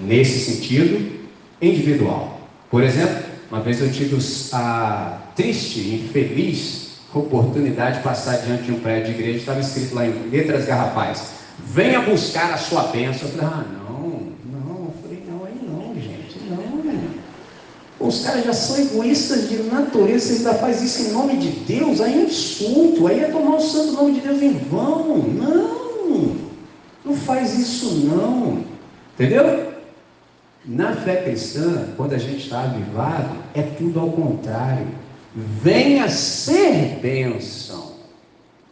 [0.00, 1.20] Nesse sentido
[1.62, 2.40] individual.
[2.68, 4.18] Por exemplo, uma vez eu tive
[4.52, 6.84] a triste infeliz
[7.14, 11.34] oportunidade de passar diante de um prédio de igreja, estava escrito lá em letras garrafais:
[11.58, 13.28] venha buscar a sua bênção.
[13.28, 13.94] Eu falei, ah, não.
[14.86, 16.84] Eu falei, não, aí não, gente, não.
[18.04, 22.02] Os caras já são egoístas de natureza, você ainda faz isso em nome de Deus,
[22.02, 25.18] aí é insulto, aí é tomar o santo nome de Deus em vão.
[25.18, 26.36] Não,
[27.02, 28.62] não faz isso não.
[29.14, 29.72] Entendeu?
[30.66, 34.86] Na fé cristã, quando a gente está avivado, é tudo ao contrário.
[35.34, 37.94] Venha ser bênção.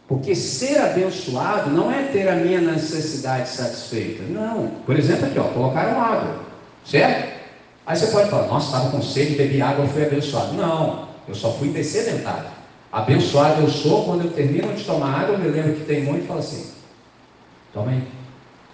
[0.07, 4.23] Porque ser abençoado não é ter a minha necessidade satisfeita.
[4.29, 4.69] Não.
[4.85, 6.39] Por exemplo, aqui, ó, colocaram água.
[6.85, 7.32] Certo?
[7.85, 10.53] Aí você pode falar, nossa, estava com sede, bebi água, fui abençoado.
[10.53, 12.47] Não, eu só fui descedentado.
[12.91, 16.25] Abençoado eu sou quando eu termino de tomar água, eu me lembro que tem muito
[16.25, 16.71] e falo assim,
[17.73, 18.03] toma aí.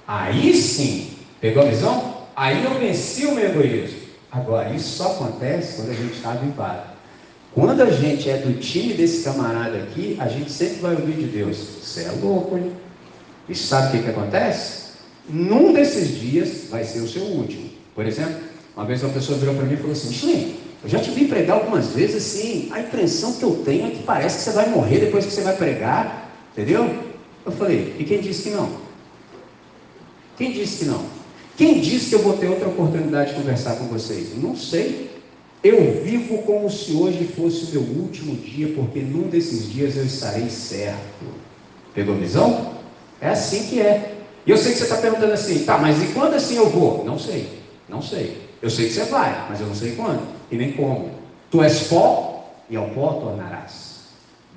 [0.05, 2.17] Aí sim, pegou a visão?
[2.35, 3.99] Aí eu venci o meu egoísmo.
[4.31, 6.89] Agora, isso só acontece quando a gente está avivado.
[7.53, 11.25] Quando a gente é do time desse camarada aqui, a gente sempre vai ouvir de
[11.25, 11.57] Deus.
[11.81, 12.73] Você é louco, hein?
[13.47, 14.89] E sabe o que, que acontece?
[15.27, 17.69] Num desses dias vai ser o seu último.
[17.95, 18.48] Por exemplo,
[18.79, 21.25] uma vez uma pessoa virou para mim e falou assim: Slim, eu já te vi
[21.25, 24.69] pregar algumas vezes assim, a impressão que eu tenho é que parece que você vai
[24.69, 26.89] morrer depois que você vai pregar, entendeu?
[27.45, 28.69] Eu falei: e quem disse que não?
[30.37, 31.03] Quem disse que não?
[31.57, 34.29] Quem disse que eu vou ter outra oportunidade de conversar com vocês?
[34.41, 35.09] Não sei.
[35.61, 40.05] Eu vivo como se hoje fosse o meu último dia, porque num desses dias eu
[40.05, 41.25] estarei certo.
[41.93, 42.75] Pegou visão?
[43.19, 44.15] É assim que é.
[44.45, 47.03] E eu sei que você está perguntando assim, tá, mas e quando assim eu vou?
[47.03, 47.49] Não sei,
[47.89, 48.48] não sei.
[48.61, 51.11] Eu sei que você vai, mas eu não sei quando e nem como.
[51.49, 53.99] Tu és pó e ao pó tornarás.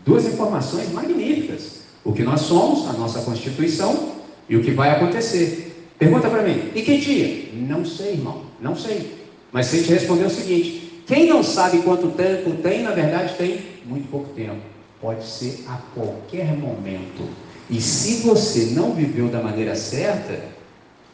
[0.05, 1.82] Duas informações magníficas.
[2.05, 4.12] O que nós somos, a nossa constituição
[4.48, 5.86] e o que vai acontecer.
[5.98, 7.50] Pergunta para mim, e que dia?
[7.53, 9.22] Não sei, irmão, não sei.
[9.53, 13.34] Mas se a gente responder o seguinte: quem não sabe quanto tempo tem, na verdade
[13.34, 14.61] tem muito pouco tempo.
[15.00, 17.28] Pode ser a qualquer momento.
[17.70, 20.51] E se você não viveu da maneira certa,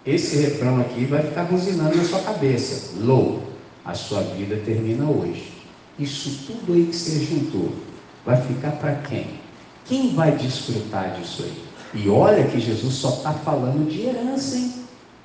[0.07, 2.95] esse refrão aqui vai ficar buzinando na sua cabeça.
[3.01, 3.43] Louco,
[3.85, 5.53] a sua vida termina hoje.
[5.99, 7.73] Isso tudo aí que você juntou,
[8.25, 9.27] vai ficar para quem?
[9.85, 11.69] Quem vai desfrutar disso aí?
[11.95, 14.75] E olha que Jesus só está falando de herança, hein?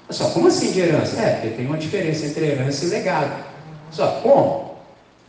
[0.09, 1.19] Só, como assim de herança?
[1.19, 3.43] É, porque tem uma diferença entre herança e legado.
[3.91, 4.73] Só, como?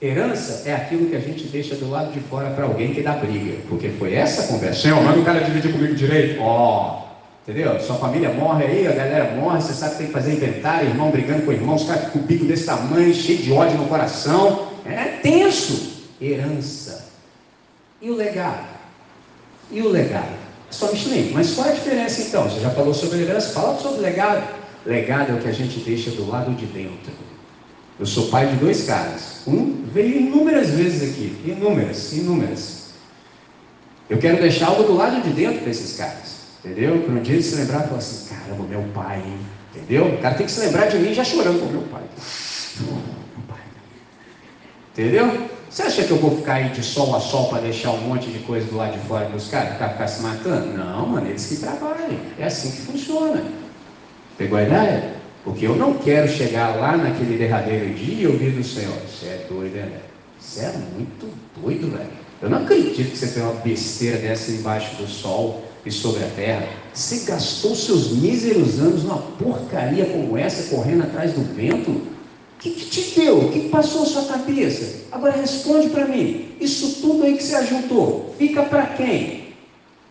[0.00, 3.12] Herança é aquilo que a gente deixa do lado de fora para alguém que dá
[3.12, 3.58] briga.
[3.68, 4.82] Porque foi essa conversa.
[4.82, 6.40] Senhor, manda o cara dividir comigo direito.
[6.40, 7.03] Ó, oh,
[7.46, 7.78] entendeu?
[7.80, 11.10] Sua família morre aí, a galera morre, você sabe que tem que fazer inventário, irmão
[11.10, 14.68] brigando com irmão, os caras com o bico desse tamanho, cheio de ódio no coração.
[14.86, 15.92] É tenso.
[16.20, 17.12] Herança.
[18.00, 18.66] E o legado?
[19.70, 20.34] E o legado?
[20.70, 21.30] Só Michelin.
[21.32, 22.48] Mas qual é a diferença então?
[22.48, 24.46] Você já falou sobre herança, fala sobre legado.
[24.84, 27.12] Legado é o que a gente deixa do lado de dentro.
[27.98, 29.42] Eu sou pai de dois caras.
[29.46, 32.84] Um veio inúmeras vezes aqui, inúmeras, inúmeras.
[34.10, 36.33] Eu quero deixar algo do lado de dentro desses caras,
[36.64, 37.02] entendeu?
[37.02, 39.38] Para um dia ele se lembrar e falar assim: caramba, meu pai, hein?
[39.74, 40.06] entendeu?
[40.06, 42.02] O cara tem que se lembrar de mim já chorando com meu pai.
[42.80, 43.60] Meu pai.
[44.92, 45.48] Entendeu?
[45.68, 48.30] Você acha que eu vou ficar aí de sol a sol para deixar um monte
[48.30, 50.68] de coisa do lado de fora dos caras ficar, ficar se matando?
[50.68, 52.20] Não, mano, eles que trabalhem.
[52.38, 53.42] É assim que funciona.
[54.38, 55.14] Pegou a ideia?
[55.42, 58.94] Porque eu não quero chegar lá naquele derradeiro dia e ouvir do Senhor.
[59.08, 59.98] Você é doido, né?
[60.38, 61.28] Você é muito
[61.60, 62.10] doido, velho.
[62.40, 66.28] Eu não acredito que você tem uma besteira dessa embaixo do sol e sobre a
[66.28, 66.68] terra.
[66.92, 72.14] Você gastou seus míseros anos numa porcaria como essa, correndo atrás do vento?
[72.64, 73.38] que, que te deu?
[73.40, 75.04] O que passou na sua cabeça?
[75.12, 76.48] Agora responde para mim.
[76.58, 79.48] Isso tudo aí que você ajuntou, fica para quem?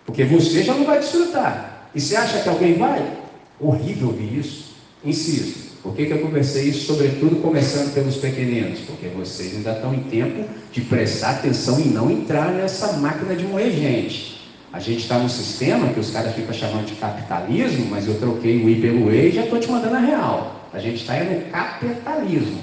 [0.05, 1.89] Porque você já não vai desfrutar.
[1.95, 3.17] E você acha que alguém vai?
[3.59, 4.73] Horrível ouvir isso.
[5.03, 5.73] Insisto.
[5.81, 8.79] Por que, que eu conversei isso, sobretudo começando pelos pequeninos?
[8.81, 13.45] Porque vocês ainda estão em tempo de prestar atenção e não entrar nessa máquina de
[13.45, 14.42] moer gente.
[14.73, 18.57] A gente está num sistema que os caras ficam chamando de capitalismo, mas eu troquei
[18.57, 20.67] o I pelo E e já estou te mandando a real.
[20.73, 22.57] A gente está no capitalismo.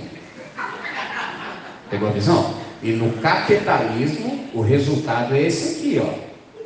[1.89, 2.53] Pegou a visão?
[2.83, 6.13] E no capitalismo, o resultado é esse aqui, ó.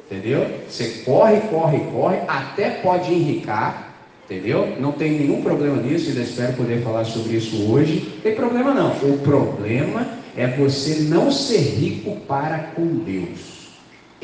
[0.06, 0.50] Entendeu?
[0.66, 3.92] Você corre, corre, corre, até pode enricar,
[4.24, 4.76] entendeu?
[4.80, 8.12] Não tem nenhum problema nisso, ainda espero poder falar sobre isso hoje.
[8.14, 8.92] Não tem problema não.
[8.92, 13.53] O problema é você não ser rico para com Deus.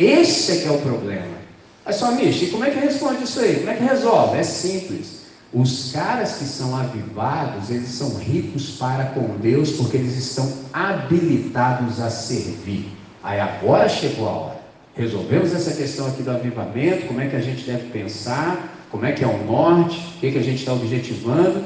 [0.00, 1.38] Esse é que é o problema.
[1.84, 3.56] Mas só, Michi, como é que responde isso aí?
[3.56, 4.38] Como é que resolve?
[4.38, 5.20] É simples.
[5.52, 12.00] Os caras que são avivados, eles são ricos para com Deus, porque eles estão habilitados
[12.00, 12.88] a servir.
[13.22, 14.60] Aí agora chegou a hora.
[14.94, 19.12] Resolvemos essa questão aqui do avivamento, como é que a gente deve pensar, como é
[19.12, 21.64] que é o norte, o que, é que a gente está objetivando.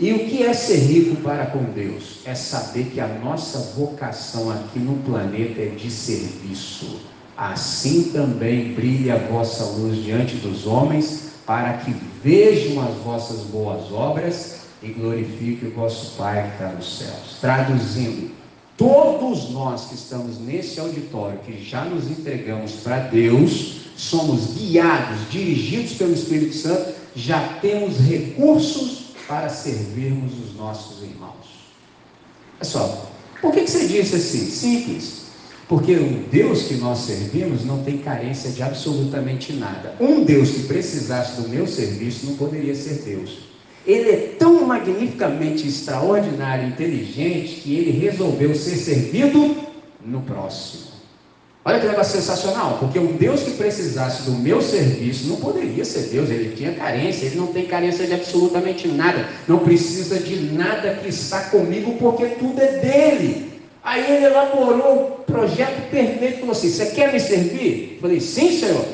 [0.00, 2.20] E o que é ser rico para com Deus?
[2.24, 7.00] É saber que a nossa vocação aqui no planeta é de serviço.
[7.38, 13.92] Assim também brilhe a vossa luz diante dos homens, para que vejam as vossas boas
[13.92, 17.38] obras e glorifique o vosso Pai que está nos céus.
[17.40, 18.32] Traduzindo,
[18.76, 25.92] todos nós que estamos nesse auditório, que já nos entregamos para Deus, somos guiados, dirigidos
[25.92, 31.46] pelo Espírito Santo, já temos recursos para servirmos os nossos irmãos.
[32.58, 34.50] Pessoal, por que, que você disse assim?
[34.50, 35.17] Simples.
[35.68, 39.94] Porque o Deus que nós servimos não tem carência de absolutamente nada.
[40.00, 43.40] Um Deus que precisasse do meu serviço não poderia ser Deus.
[43.86, 49.56] Ele é tão magnificamente extraordinário e inteligente que ele resolveu ser servido
[50.04, 50.88] no próximo.
[51.64, 56.04] Olha que negócio sensacional, porque um Deus que precisasse do meu serviço não poderia ser
[56.04, 60.94] Deus, ele tinha carência, ele não tem carência de absolutamente nada, não precisa de nada
[60.94, 63.57] que está comigo, porque tudo é dele.
[63.88, 67.94] Aí ele elaborou o projeto perfeito falou assim: Você quer me servir?
[67.94, 68.84] Eu falei: Sim, senhor.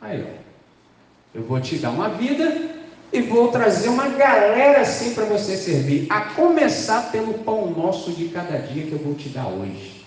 [0.00, 0.38] Aí, ó,
[1.34, 2.70] eu vou te dar uma vida
[3.12, 8.28] e vou trazer uma galera assim para você servir, a começar pelo pão nosso de
[8.28, 10.04] cada dia que eu vou te dar hoje.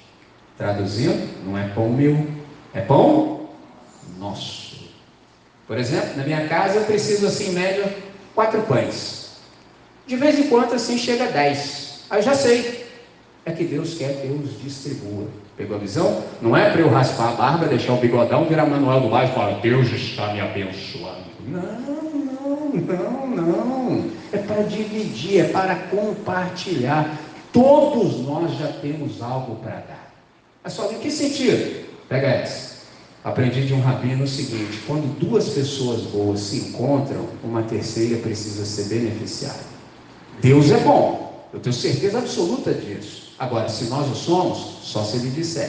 [0.57, 2.25] Traduzindo, não é pão meu,
[2.73, 3.49] é pão
[4.17, 4.91] nosso.
[5.67, 7.97] Por exemplo, na minha casa eu preciso assim, em média,
[8.33, 9.31] quatro pães.
[10.07, 12.05] De vez em quando assim chega dez.
[12.09, 12.80] Aí eu já sei.
[13.45, 15.27] É que Deus quer que eu os distribua.
[15.57, 16.23] Pegou a visão?
[16.41, 19.35] Não é para eu raspar a barba, deixar o bigodão, virar Manuel do bairro e
[19.35, 21.31] falar, Deus está me abençoando.
[21.47, 21.61] Não,
[22.75, 24.11] não, não.
[24.31, 27.17] É para dividir, é para compartilhar.
[27.51, 30.13] Todos nós já temos algo para dar.
[30.63, 31.85] Mas só em que sentido?
[32.07, 32.71] Pega essa.
[33.23, 38.65] Aprendi de um rabino o seguinte: quando duas pessoas boas se encontram, uma terceira precisa
[38.65, 39.71] ser beneficiada.
[40.41, 43.30] Deus é bom, eu tenho certeza absoluta disso.
[43.41, 45.67] Agora, se nós o somos, só se ele disser.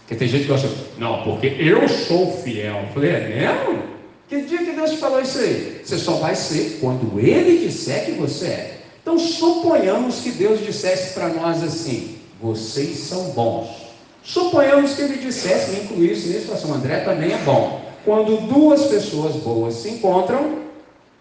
[0.00, 2.76] Porque tem gente que gosta, não, porque eu sou fiel.
[2.76, 3.82] Eu falei, é mesmo?
[4.28, 5.80] Que dia que Deus te falou isso aí?
[5.82, 8.80] Você só vai ser quando Ele disser que você é.
[9.00, 13.68] Então suponhamos que Deus dissesse para nós assim: vocês são bons.
[14.22, 17.80] Suponhamos que Ele dissesse, me incluísse nisso, assim, André também é bom.
[18.04, 20.65] Quando duas pessoas boas se encontram,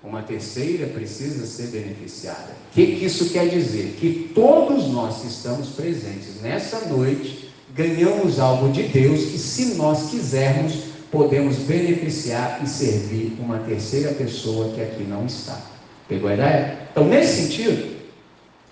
[0.06, 2.52] uma terceira precisa ser beneficiada.
[2.72, 3.96] O que, que isso quer dizer?
[4.00, 10.12] Que todos nós que estamos presentes nessa noite ganhamos algo de Deus que, se nós
[10.12, 10.76] quisermos,
[11.12, 15.60] podemos beneficiar e servir uma terceira pessoa que aqui não está.
[16.08, 16.88] Pegou a ideia?
[16.92, 17.96] Então, nesse sentido,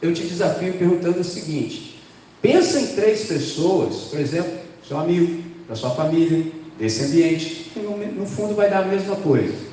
[0.02, 2.00] eu te desafio perguntando o seguinte:
[2.42, 4.52] pensa em três pessoas, por exemplo,
[4.88, 6.46] seu amigo, da sua família,
[6.78, 9.73] desse ambiente, que no, no fundo vai dar a mesma coisa.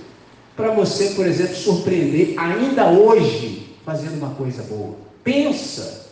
[0.57, 4.97] Para você, por exemplo, surpreender ainda hoje fazendo uma coisa boa.
[5.25, 6.09] Pensa.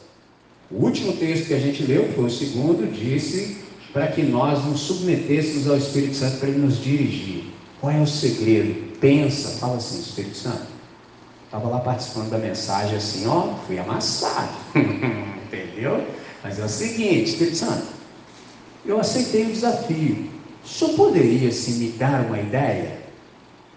[0.70, 3.58] O último texto que a gente leu, foi o segundo, disse
[3.92, 7.44] para que nós nos submetêssemos ao Espírito Santo para ele nos dirigir.
[7.80, 8.98] Qual é o segredo?
[9.00, 10.66] Pensa, fala assim, Espírito Santo.
[11.44, 14.52] Estava lá participando da mensagem assim, ó, fui amassado.
[14.74, 16.06] Entendeu?
[16.42, 17.86] Mas é o seguinte, Espírito Santo,
[18.84, 20.28] eu aceitei o desafio.
[20.62, 22.98] O senhor poderia se me dar uma ideia?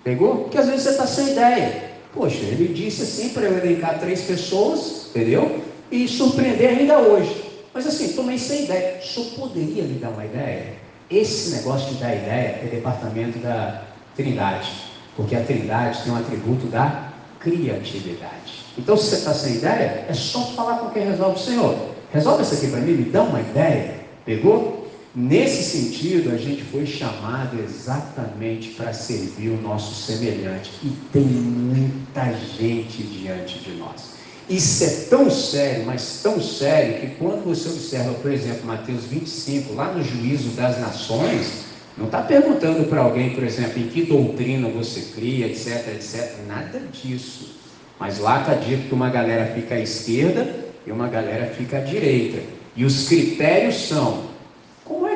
[0.03, 0.43] Pegou?
[0.43, 1.91] Porque às vezes você está sem ideia.
[2.13, 5.61] Poxa, ele disse assim para eu elencar três pessoas, entendeu?
[5.91, 7.51] E surpreender ainda hoje.
[7.73, 9.01] Mas assim, tomei sem ideia.
[9.01, 10.73] Senhor poderia me dar uma ideia?
[11.09, 13.83] Esse negócio de dar ideia é departamento da
[14.15, 14.69] Trindade.
[15.15, 18.65] Porque a Trindade tem um atributo da criatividade.
[18.77, 21.39] Então, se você está sem ideia, é só falar com quem resolve.
[21.39, 21.75] Senhor,
[22.13, 23.95] resolve isso aqui para mim, me dá uma ideia.
[24.25, 24.80] Pegou?
[25.13, 30.71] Nesse sentido, a gente foi chamado exatamente para servir o nosso semelhante.
[30.81, 34.11] E tem muita gente diante de nós.
[34.49, 39.73] Isso é tão sério, mas tão sério, que quando você observa, por exemplo, Mateus 25,
[39.73, 41.65] lá no juízo das nações,
[41.97, 46.81] não está perguntando para alguém, por exemplo, em que doutrina você cria, etc, etc, nada
[46.91, 47.59] disso.
[47.99, 50.55] Mas lá está dito que uma galera fica à esquerda
[50.87, 52.41] e uma galera fica à direita.
[52.75, 54.30] E os critérios são: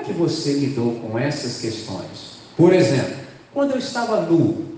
[0.06, 2.40] que você lidou com essas questões?
[2.56, 3.16] Por exemplo,
[3.54, 4.76] quando eu estava nu, o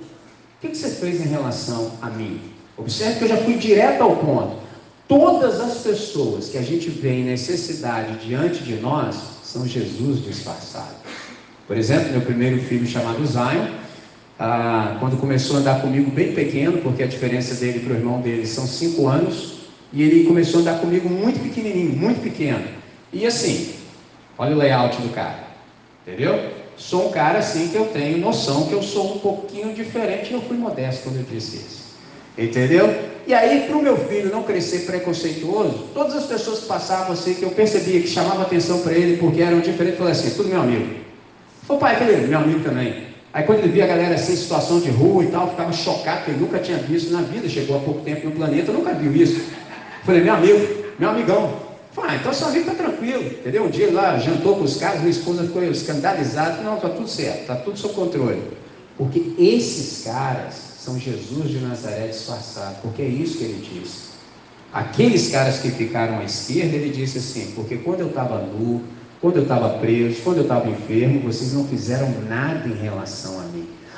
[0.62, 2.40] que você fez em relação a mim?
[2.78, 4.58] Observe que eu já fui direto ao ponto.
[5.08, 10.96] Todas as pessoas que a gente vê em necessidade diante de nós são Jesus disfarçado.
[11.68, 13.68] Por exemplo, meu primeiro filho chamado Zion,
[14.40, 18.22] ah, quando começou a andar comigo bem pequeno, porque a diferença dele para o irmão
[18.22, 19.58] dele são cinco anos,
[19.92, 22.66] e ele começou a andar comigo muito pequenininho, muito pequeno.
[23.12, 23.74] E assim,
[24.38, 25.40] olha o layout do carro,
[26.06, 26.58] entendeu?
[26.78, 30.42] sou um cara assim que eu tenho noção que eu sou um pouquinho diferente eu
[30.42, 31.88] fui modesto quando eu disse isso.
[32.38, 32.96] Entendeu?
[33.26, 37.34] E aí, para o meu filho não crescer preconceituoso, todas as pessoas que passavam assim,
[37.34, 40.48] que eu percebia que chamava atenção para ele porque eram diferentes, eu falei assim, tudo
[40.48, 40.96] meu amigo.
[41.66, 43.08] Falei, pai, aquele meu amigo também.
[43.34, 46.32] Aí quando ele via a galera assim, situação de rua e tal, ficava chocado, porque
[46.32, 49.42] ele nunca tinha visto na vida, chegou há pouco tempo no planeta, nunca viu isso.
[50.06, 51.67] Falei, meu amigo, meu amigão.
[51.98, 53.66] Ah, então seu amigo está tranquilo, entendeu?
[53.66, 57.42] Um dia lá jantou com os caras, minha esposa ficou escandalizada, não, está tudo certo,
[57.42, 58.42] está tudo sob controle.
[58.98, 64.08] Porque esses caras são Jesus de Nazaré disfarçado, porque é isso que ele disse.
[64.72, 68.84] Aqueles caras que ficaram à esquerda, ele disse assim: porque quando eu estava nu,
[69.20, 73.44] quando eu estava preso, quando eu estava enfermo, vocês não fizeram nada em relação a
[73.46, 73.57] mim.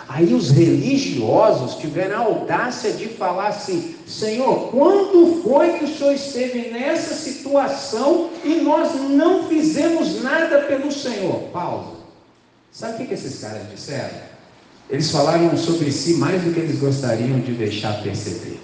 [0.09, 6.13] Aí os religiosos tiveram a audácia de falar assim: Senhor, quando foi que o Senhor
[6.13, 11.43] esteve nessa situação e nós não fizemos nada pelo Senhor?
[11.53, 11.99] Pausa.
[12.71, 14.09] Sabe o que, esses caras disseram?
[14.89, 18.59] Eles falaram sobre si mais do que eles gostariam de deixar perceber.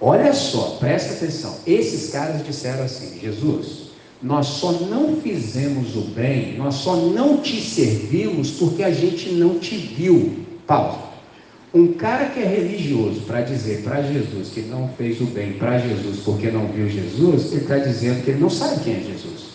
[0.00, 1.54] Olha só, presta atenção.
[1.66, 3.90] Esses caras disseram assim: Jesus,
[4.22, 9.58] nós só não fizemos o bem, nós só não te servimos porque a gente não
[9.58, 10.47] te viu.
[10.68, 11.08] Pausa.
[11.74, 15.78] Um cara que é religioso para dizer para Jesus que não fez o bem para
[15.78, 19.48] Jesus porque não viu Jesus, ele está dizendo que ele não sabe quem é Jesus.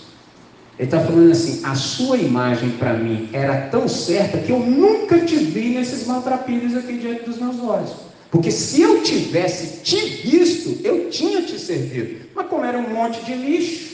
[0.77, 5.19] Ele está falando assim: a sua imagem para mim era tão certa que eu nunca
[5.19, 7.91] te vi nesses maltrapilhos aqui diante dos meus olhos.
[8.31, 9.97] Porque se eu tivesse te
[10.27, 12.25] visto, eu tinha te servido.
[12.35, 13.92] Mas como era um monte de lixo,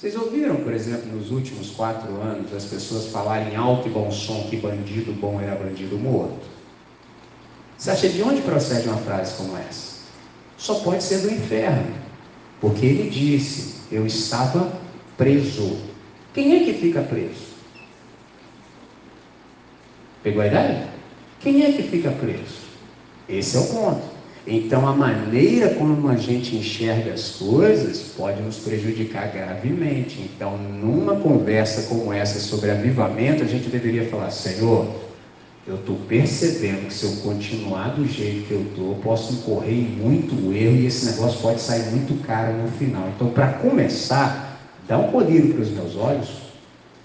[0.00, 4.46] vocês ouviram, por exemplo, nos últimos quatro anos, as pessoas falarem alto e bom som
[4.48, 6.40] que bandido bom era bandido morto?
[7.76, 10.00] Você acha de onde procede uma frase como essa?
[10.56, 11.94] Só pode ser do inferno.
[12.62, 14.72] Porque ele disse: Eu estava
[15.18, 15.76] preso
[16.32, 17.50] quem é que fica preso?
[20.22, 20.88] Pegou a ideia?
[21.40, 22.60] Quem é que fica preso?
[23.28, 24.09] Esse é o ponto.
[24.46, 30.20] Então, a maneira como a gente enxerga as coisas pode nos prejudicar gravemente.
[30.34, 34.86] Então, numa conversa como essa sobre avivamento, a gente deveria falar: Senhor,
[35.66, 39.88] eu estou percebendo que se eu continuar do jeito que eu estou, posso incorrer em
[39.88, 43.08] muito erro e esse negócio pode sair muito caro no final.
[43.14, 44.50] Então, para começar,
[44.90, 46.28] Dá um colírio para os meus olhos,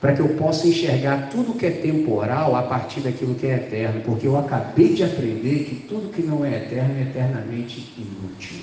[0.06, 4.02] para que eu possa enxergar tudo que é temporal a partir daquilo que é eterno,
[4.06, 8.60] porque eu acabei de aprender que tudo que não é eterno é eternamente inútil.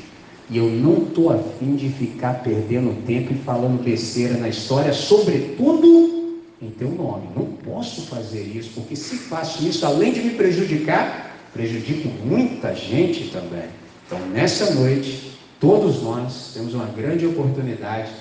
[0.48, 6.38] E eu não estou afim de ficar perdendo tempo e falando besteira na história, sobretudo
[6.62, 7.26] em teu nome.
[7.34, 13.32] Não posso fazer isso, porque se faço isso, além de me prejudicar, prejudico muita gente
[13.32, 13.68] também.
[14.06, 18.12] Então, nessa noite, todos nós temos uma grande oportunidade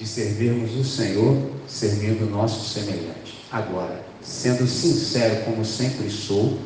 [0.00, 1.36] de servirmos o Senhor
[1.68, 3.44] servindo o nosso semelhante.
[3.52, 6.58] Agora, sendo sincero como sempre sou,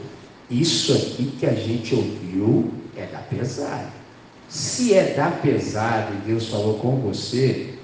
[0.48, 3.90] isso aqui que a gente ouviu é da pesada.
[4.48, 7.74] Se é da pesada e Deus falou com você,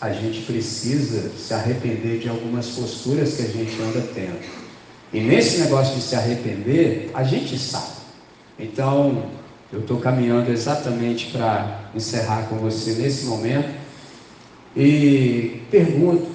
[0.00, 4.38] a gente precisa se arrepender de algumas posturas que a gente anda tendo.
[5.14, 7.94] E nesse negócio de se arrepender, a gente sabe.
[8.58, 9.30] Então,
[9.72, 13.83] eu estou caminhando exatamente para encerrar com você nesse momento.
[14.76, 16.26] E pergunto: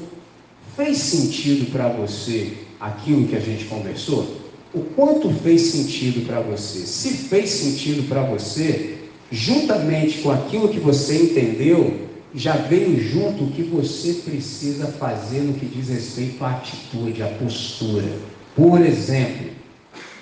[0.75, 4.39] fez sentido para você aquilo que a gente conversou?
[4.73, 6.79] O quanto fez sentido para você?
[6.79, 8.97] Se fez sentido para você,
[9.31, 15.53] juntamente com aquilo que você entendeu, já veio junto o que você precisa fazer no
[15.53, 18.07] que diz respeito à atitude, à postura.
[18.55, 19.47] Por exemplo,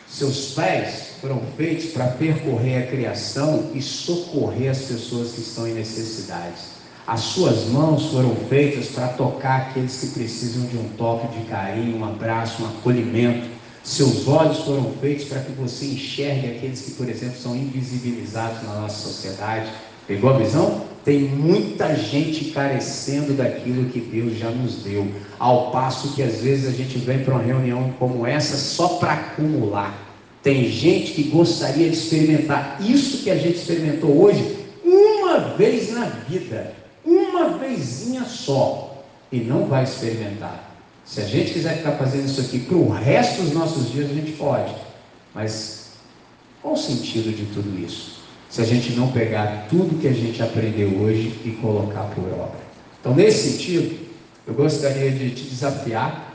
[0.07, 5.73] seus pés foram feitos para percorrer a criação e socorrer as pessoas que estão em
[5.73, 6.76] necessidades.
[7.07, 11.99] As suas mãos foram feitas para tocar aqueles que precisam de um toque de carinho,
[11.99, 13.47] um abraço, um acolhimento.
[13.81, 18.81] Seus olhos foram feitos para que você enxergue aqueles que, por exemplo, são invisibilizados na
[18.81, 19.69] nossa sociedade.
[20.05, 20.81] Pegou a visão?
[21.05, 25.09] Tem muita gente carecendo daquilo que Deus já nos deu.
[25.39, 29.13] Ao passo que às vezes a gente vem para uma reunião como essa só para
[29.13, 29.97] acumular.
[30.43, 36.03] Tem gente que gostaria de experimentar isso que a gente experimentou hoje uma vez na
[36.03, 36.75] vida
[37.07, 40.67] uma vezinha só e não vai experimentar.
[41.05, 44.13] Se a gente quiser ficar fazendo isso aqui para o resto dos nossos dias, a
[44.13, 44.75] gente pode.
[45.33, 45.91] Mas
[46.61, 48.17] qual o sentido de tudo isso?
[48.49, 52.59] Se a gente não pegar tudo que a gente aprendeu hoje e colocar por obra.
[52.99, 54.07] Então, nesse sentido,
[54.45, 56.27] eu gostaria de te desafiar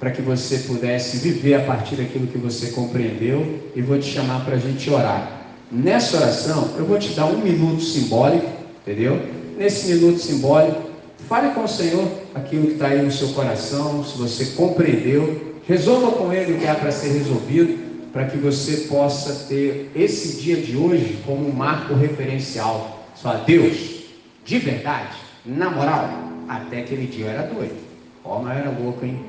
[0.00, 4.44] para que você pudesse viver a partir daquilo que você compreendeu e vou te chamar
[4.44, 5.42] para a gente orar.
[5.70, 8.48] Nessa oração, eu vou te dar um minuto simbólico,
[8.80, 9.20] entendeu?
[9.58, 10.80] Nesse minuto simbólico,
[11.28, 16.12] fale com o Senhor aquilo que está aí no seu coração, se você compreendeu, Resolva
[16.12, 17.78] com Ele o que há para ser resolvido,
[18.10, 23.04] para que você possa ter esse dia de hoje como um marco referencial.
[23.14, 24.04] Só Deus,
[24.46, 26.08] de verdade, na moral,
[26.48, 27.76] até aquele dia eu era doido.
[28.24, 29.20] Ó, mas era louco, hein?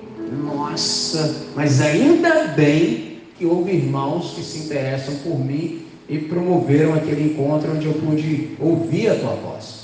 [0.41, 7.33] Nossa, mas ainda bem que houve irmãos que se interessam por mim e promoveram aquele
[7.33, 9.78] encontro onde eu pude ouvir a tua voz.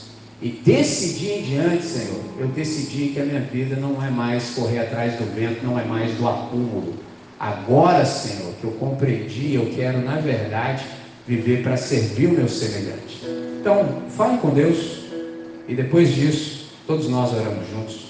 [0.46, 4.52] E desse dia em diante, Senhor, eu decidi que a minha vida não é mais
[4.52, 6.94] correr atrás do vento, não é mais do acúmulo.
[7.40, 10.86] Agora, Senhor, que eu compreendi, eu quero, na verdade,
[11.28, 13.24] viver para servir o meu semelhante.
[13.60, 15.00] Então, fale com Deus
[15.68, 18.05] e depois disso, todos nós oramos juntos.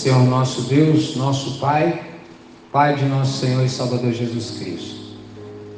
[0.00, 2.02] Senhor nosso Deus, nosso Pai,
[2.72, 4.98] Pai de nosso Senhor e Salvador Jesus Cristo.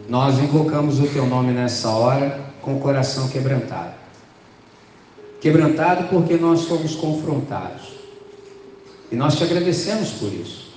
[0.09, 3.95] Nós invocamos o Teu nome nessa hora com o coração quebrantado.
[5.41, 7.95] Quebrantado porque nós fomos confrontados.
[9.11, 10.71] E nós te agradecemos por isso.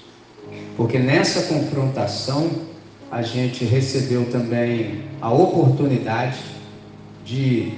[0.76, 2.50] Porque nessa confrontação
[3.12, 6.40] a gente recebeu também a oportunidade
[7.24, 7.74] de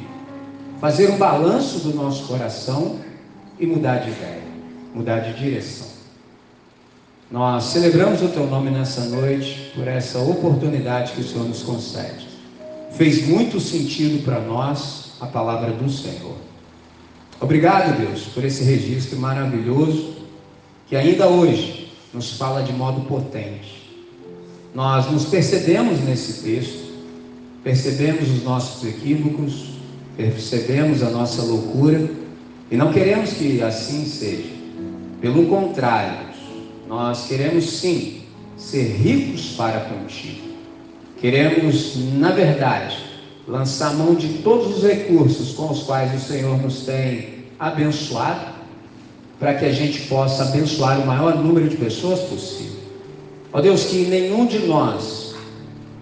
[0.79, 3.01] fazer um balanço do nosso coração
[3.59, 4.46] e mudar de ideia
[4.97, 5.87] mudar de direção.
[7.29, 12.27] Nós celebramos o Teu nome nessa noite por essa oportunidade que o Senhor nos concede.
[12.93, 16.35] Fez muito sentido para nós a palavra do Senhor.
[17.39, 20.15] Obrigado, Deus, por esse registro maravilhoso
[20.87, 23.87] que ainda hoje nos fala de modo potente.
[24.73, 26.87] Nós nos percebemos nesse texto,
[27.63, 29.71] percebemos os nossos equívocos,
[30.15, 32.09] percebemos a nossa loucura
[32.71, 34.56] e não queremos que assim seja.
[35.19, 36.27] Pelo contrário,
[36.87, 38.21] nós queremos sim
[38.55, 40.47] ser ricos para contigo.
[41.19, 42.97] Queremos, na verdade,
[43.47, 48.57] lançar mão de todos os recursos com os quais o Senhor nos tem abençoado,
[49.39, 52.77] para que a gente possa abençoar o maior número de pessoas possível.
[53.51, 55.35] Ó Deus, que nenhum de nós,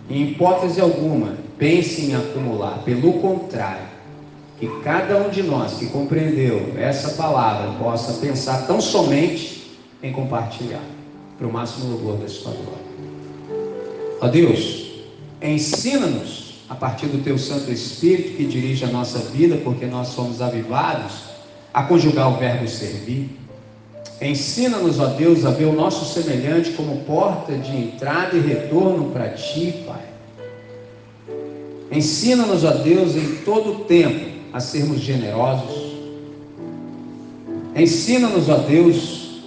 [0.09, 3.94] em hipótese alguma, pense em acumular, pelo contrário,
[4.59, 10.83] que cada um de nós que compreendeu essa palavra possa pensar tão somente em compartilhar,
[11.37, 12.85] para o máximo louvor da sua glória.
[14.21, 14.91] Ó Deus,
[15.41, 20.41] ensina-nos a partir do teu Santo Espírito que dirige a nossa vida, porque nós somos
[20.41, 21.25] avivados
[21.73, 23.37] a conjugar o verbo servir.
[24.21, 29.29] Ensina-nos, ó Deus, a ver o nosso semelhante como porta de entrada e retorno para
[29.29, 30.05] ti, Pai.
[31.91, 35.97] Ensina-nos, ó Deus, em todo o tempo a sermos generosos.
[37.75, 39.41] Ensina-nos, ó Deus,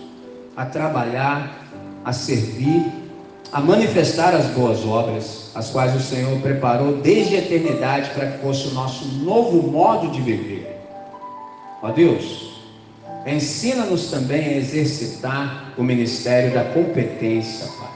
[0.55, 1.67] a trabalhar,
[2.05, 2.85] a servir,
[3.51, 8.43] a manifestar as boas obras, as quais o Senhor preparou desde a eternidade para que
[8.43, 10.79] fosse o nosso novo modo de viver.
[11.83, 12.61] Ó Deus,
[13.27, 17.89] ensina-nos também a exercitar o ministério da competência, Pai.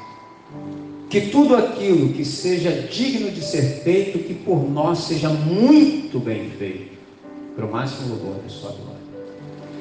[1.10, 6.48] Que tudo aquilo que seja digno de ser feito, que por nós seja muito bem
[6.58, 6.91] feito
[7.55, 9.03] para o máximo louvor da sua glória.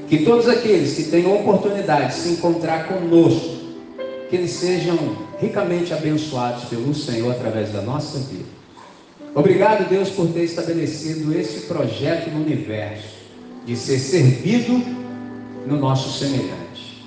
[0.08, 3.62] Que todos aqueles que tenham oportunidade de se encontrar conosco,
[4.30, 4.98] que eles sejam
[5.40, 8.50] ricamente abençoados pelo Senhor através da nossa vida.
[9.34, 13.08] Obrigado, Deus, por ter estabelecido esse projeto no universo,
[13.66, 14.84] de ser servido
[15.66, 17.06] no nosso semelhante.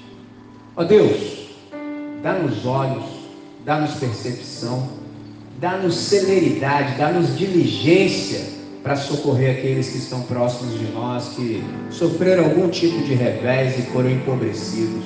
[0.76, 1.50] Ó oh, Deus,
[2.22, 3.04] dá-nos olhos,
[3.64, 4.88] dá-nos percepção,
[5.60, 8.53] dá-nos celeridade, dá-nos diligência
[8.84, 13.82] para socorrer aqueles que estão próximos de nós, que sofreram algum tipo de revés e
[13.90, 15.02] foram empobrecidos.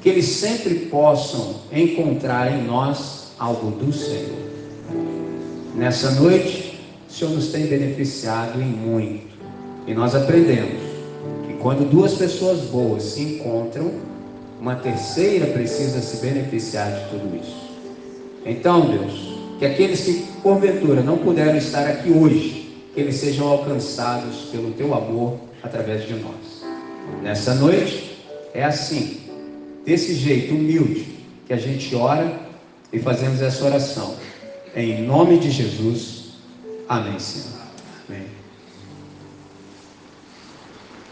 [0.00, 4.38] Que eles sempre possam encontrar em nós algo do Senhor.
[5.74, 9.26] Nessa noite, o Senhor nos tem beneficiado em muito.
[9.88, 10.80] E nós aprendemos
[11.48, 13.90] que quando duas pessoas boas se encontram,
[14.60, 17.56] uma terceira precisa se beneficiar de tudo isso.
[18.46, 22.67] Então, Deus, que aqueles que porventura não puderam estar aqui hoje,
[22.98, 26.64] eles sejam alcançados pelo teu amor através de nós.
[27.22, 28.18] Nessa noite
[28.54, 29.20] é assim,
[29.84, 31.06] desse jeito humilde,
[31.46, 32.40] que a gente ora
[32.92, 34.16] e fazemos essa oração.
[34.74, 36.34] Em nome de Jesus.
[36.88, 37.57] Amém, Senhor.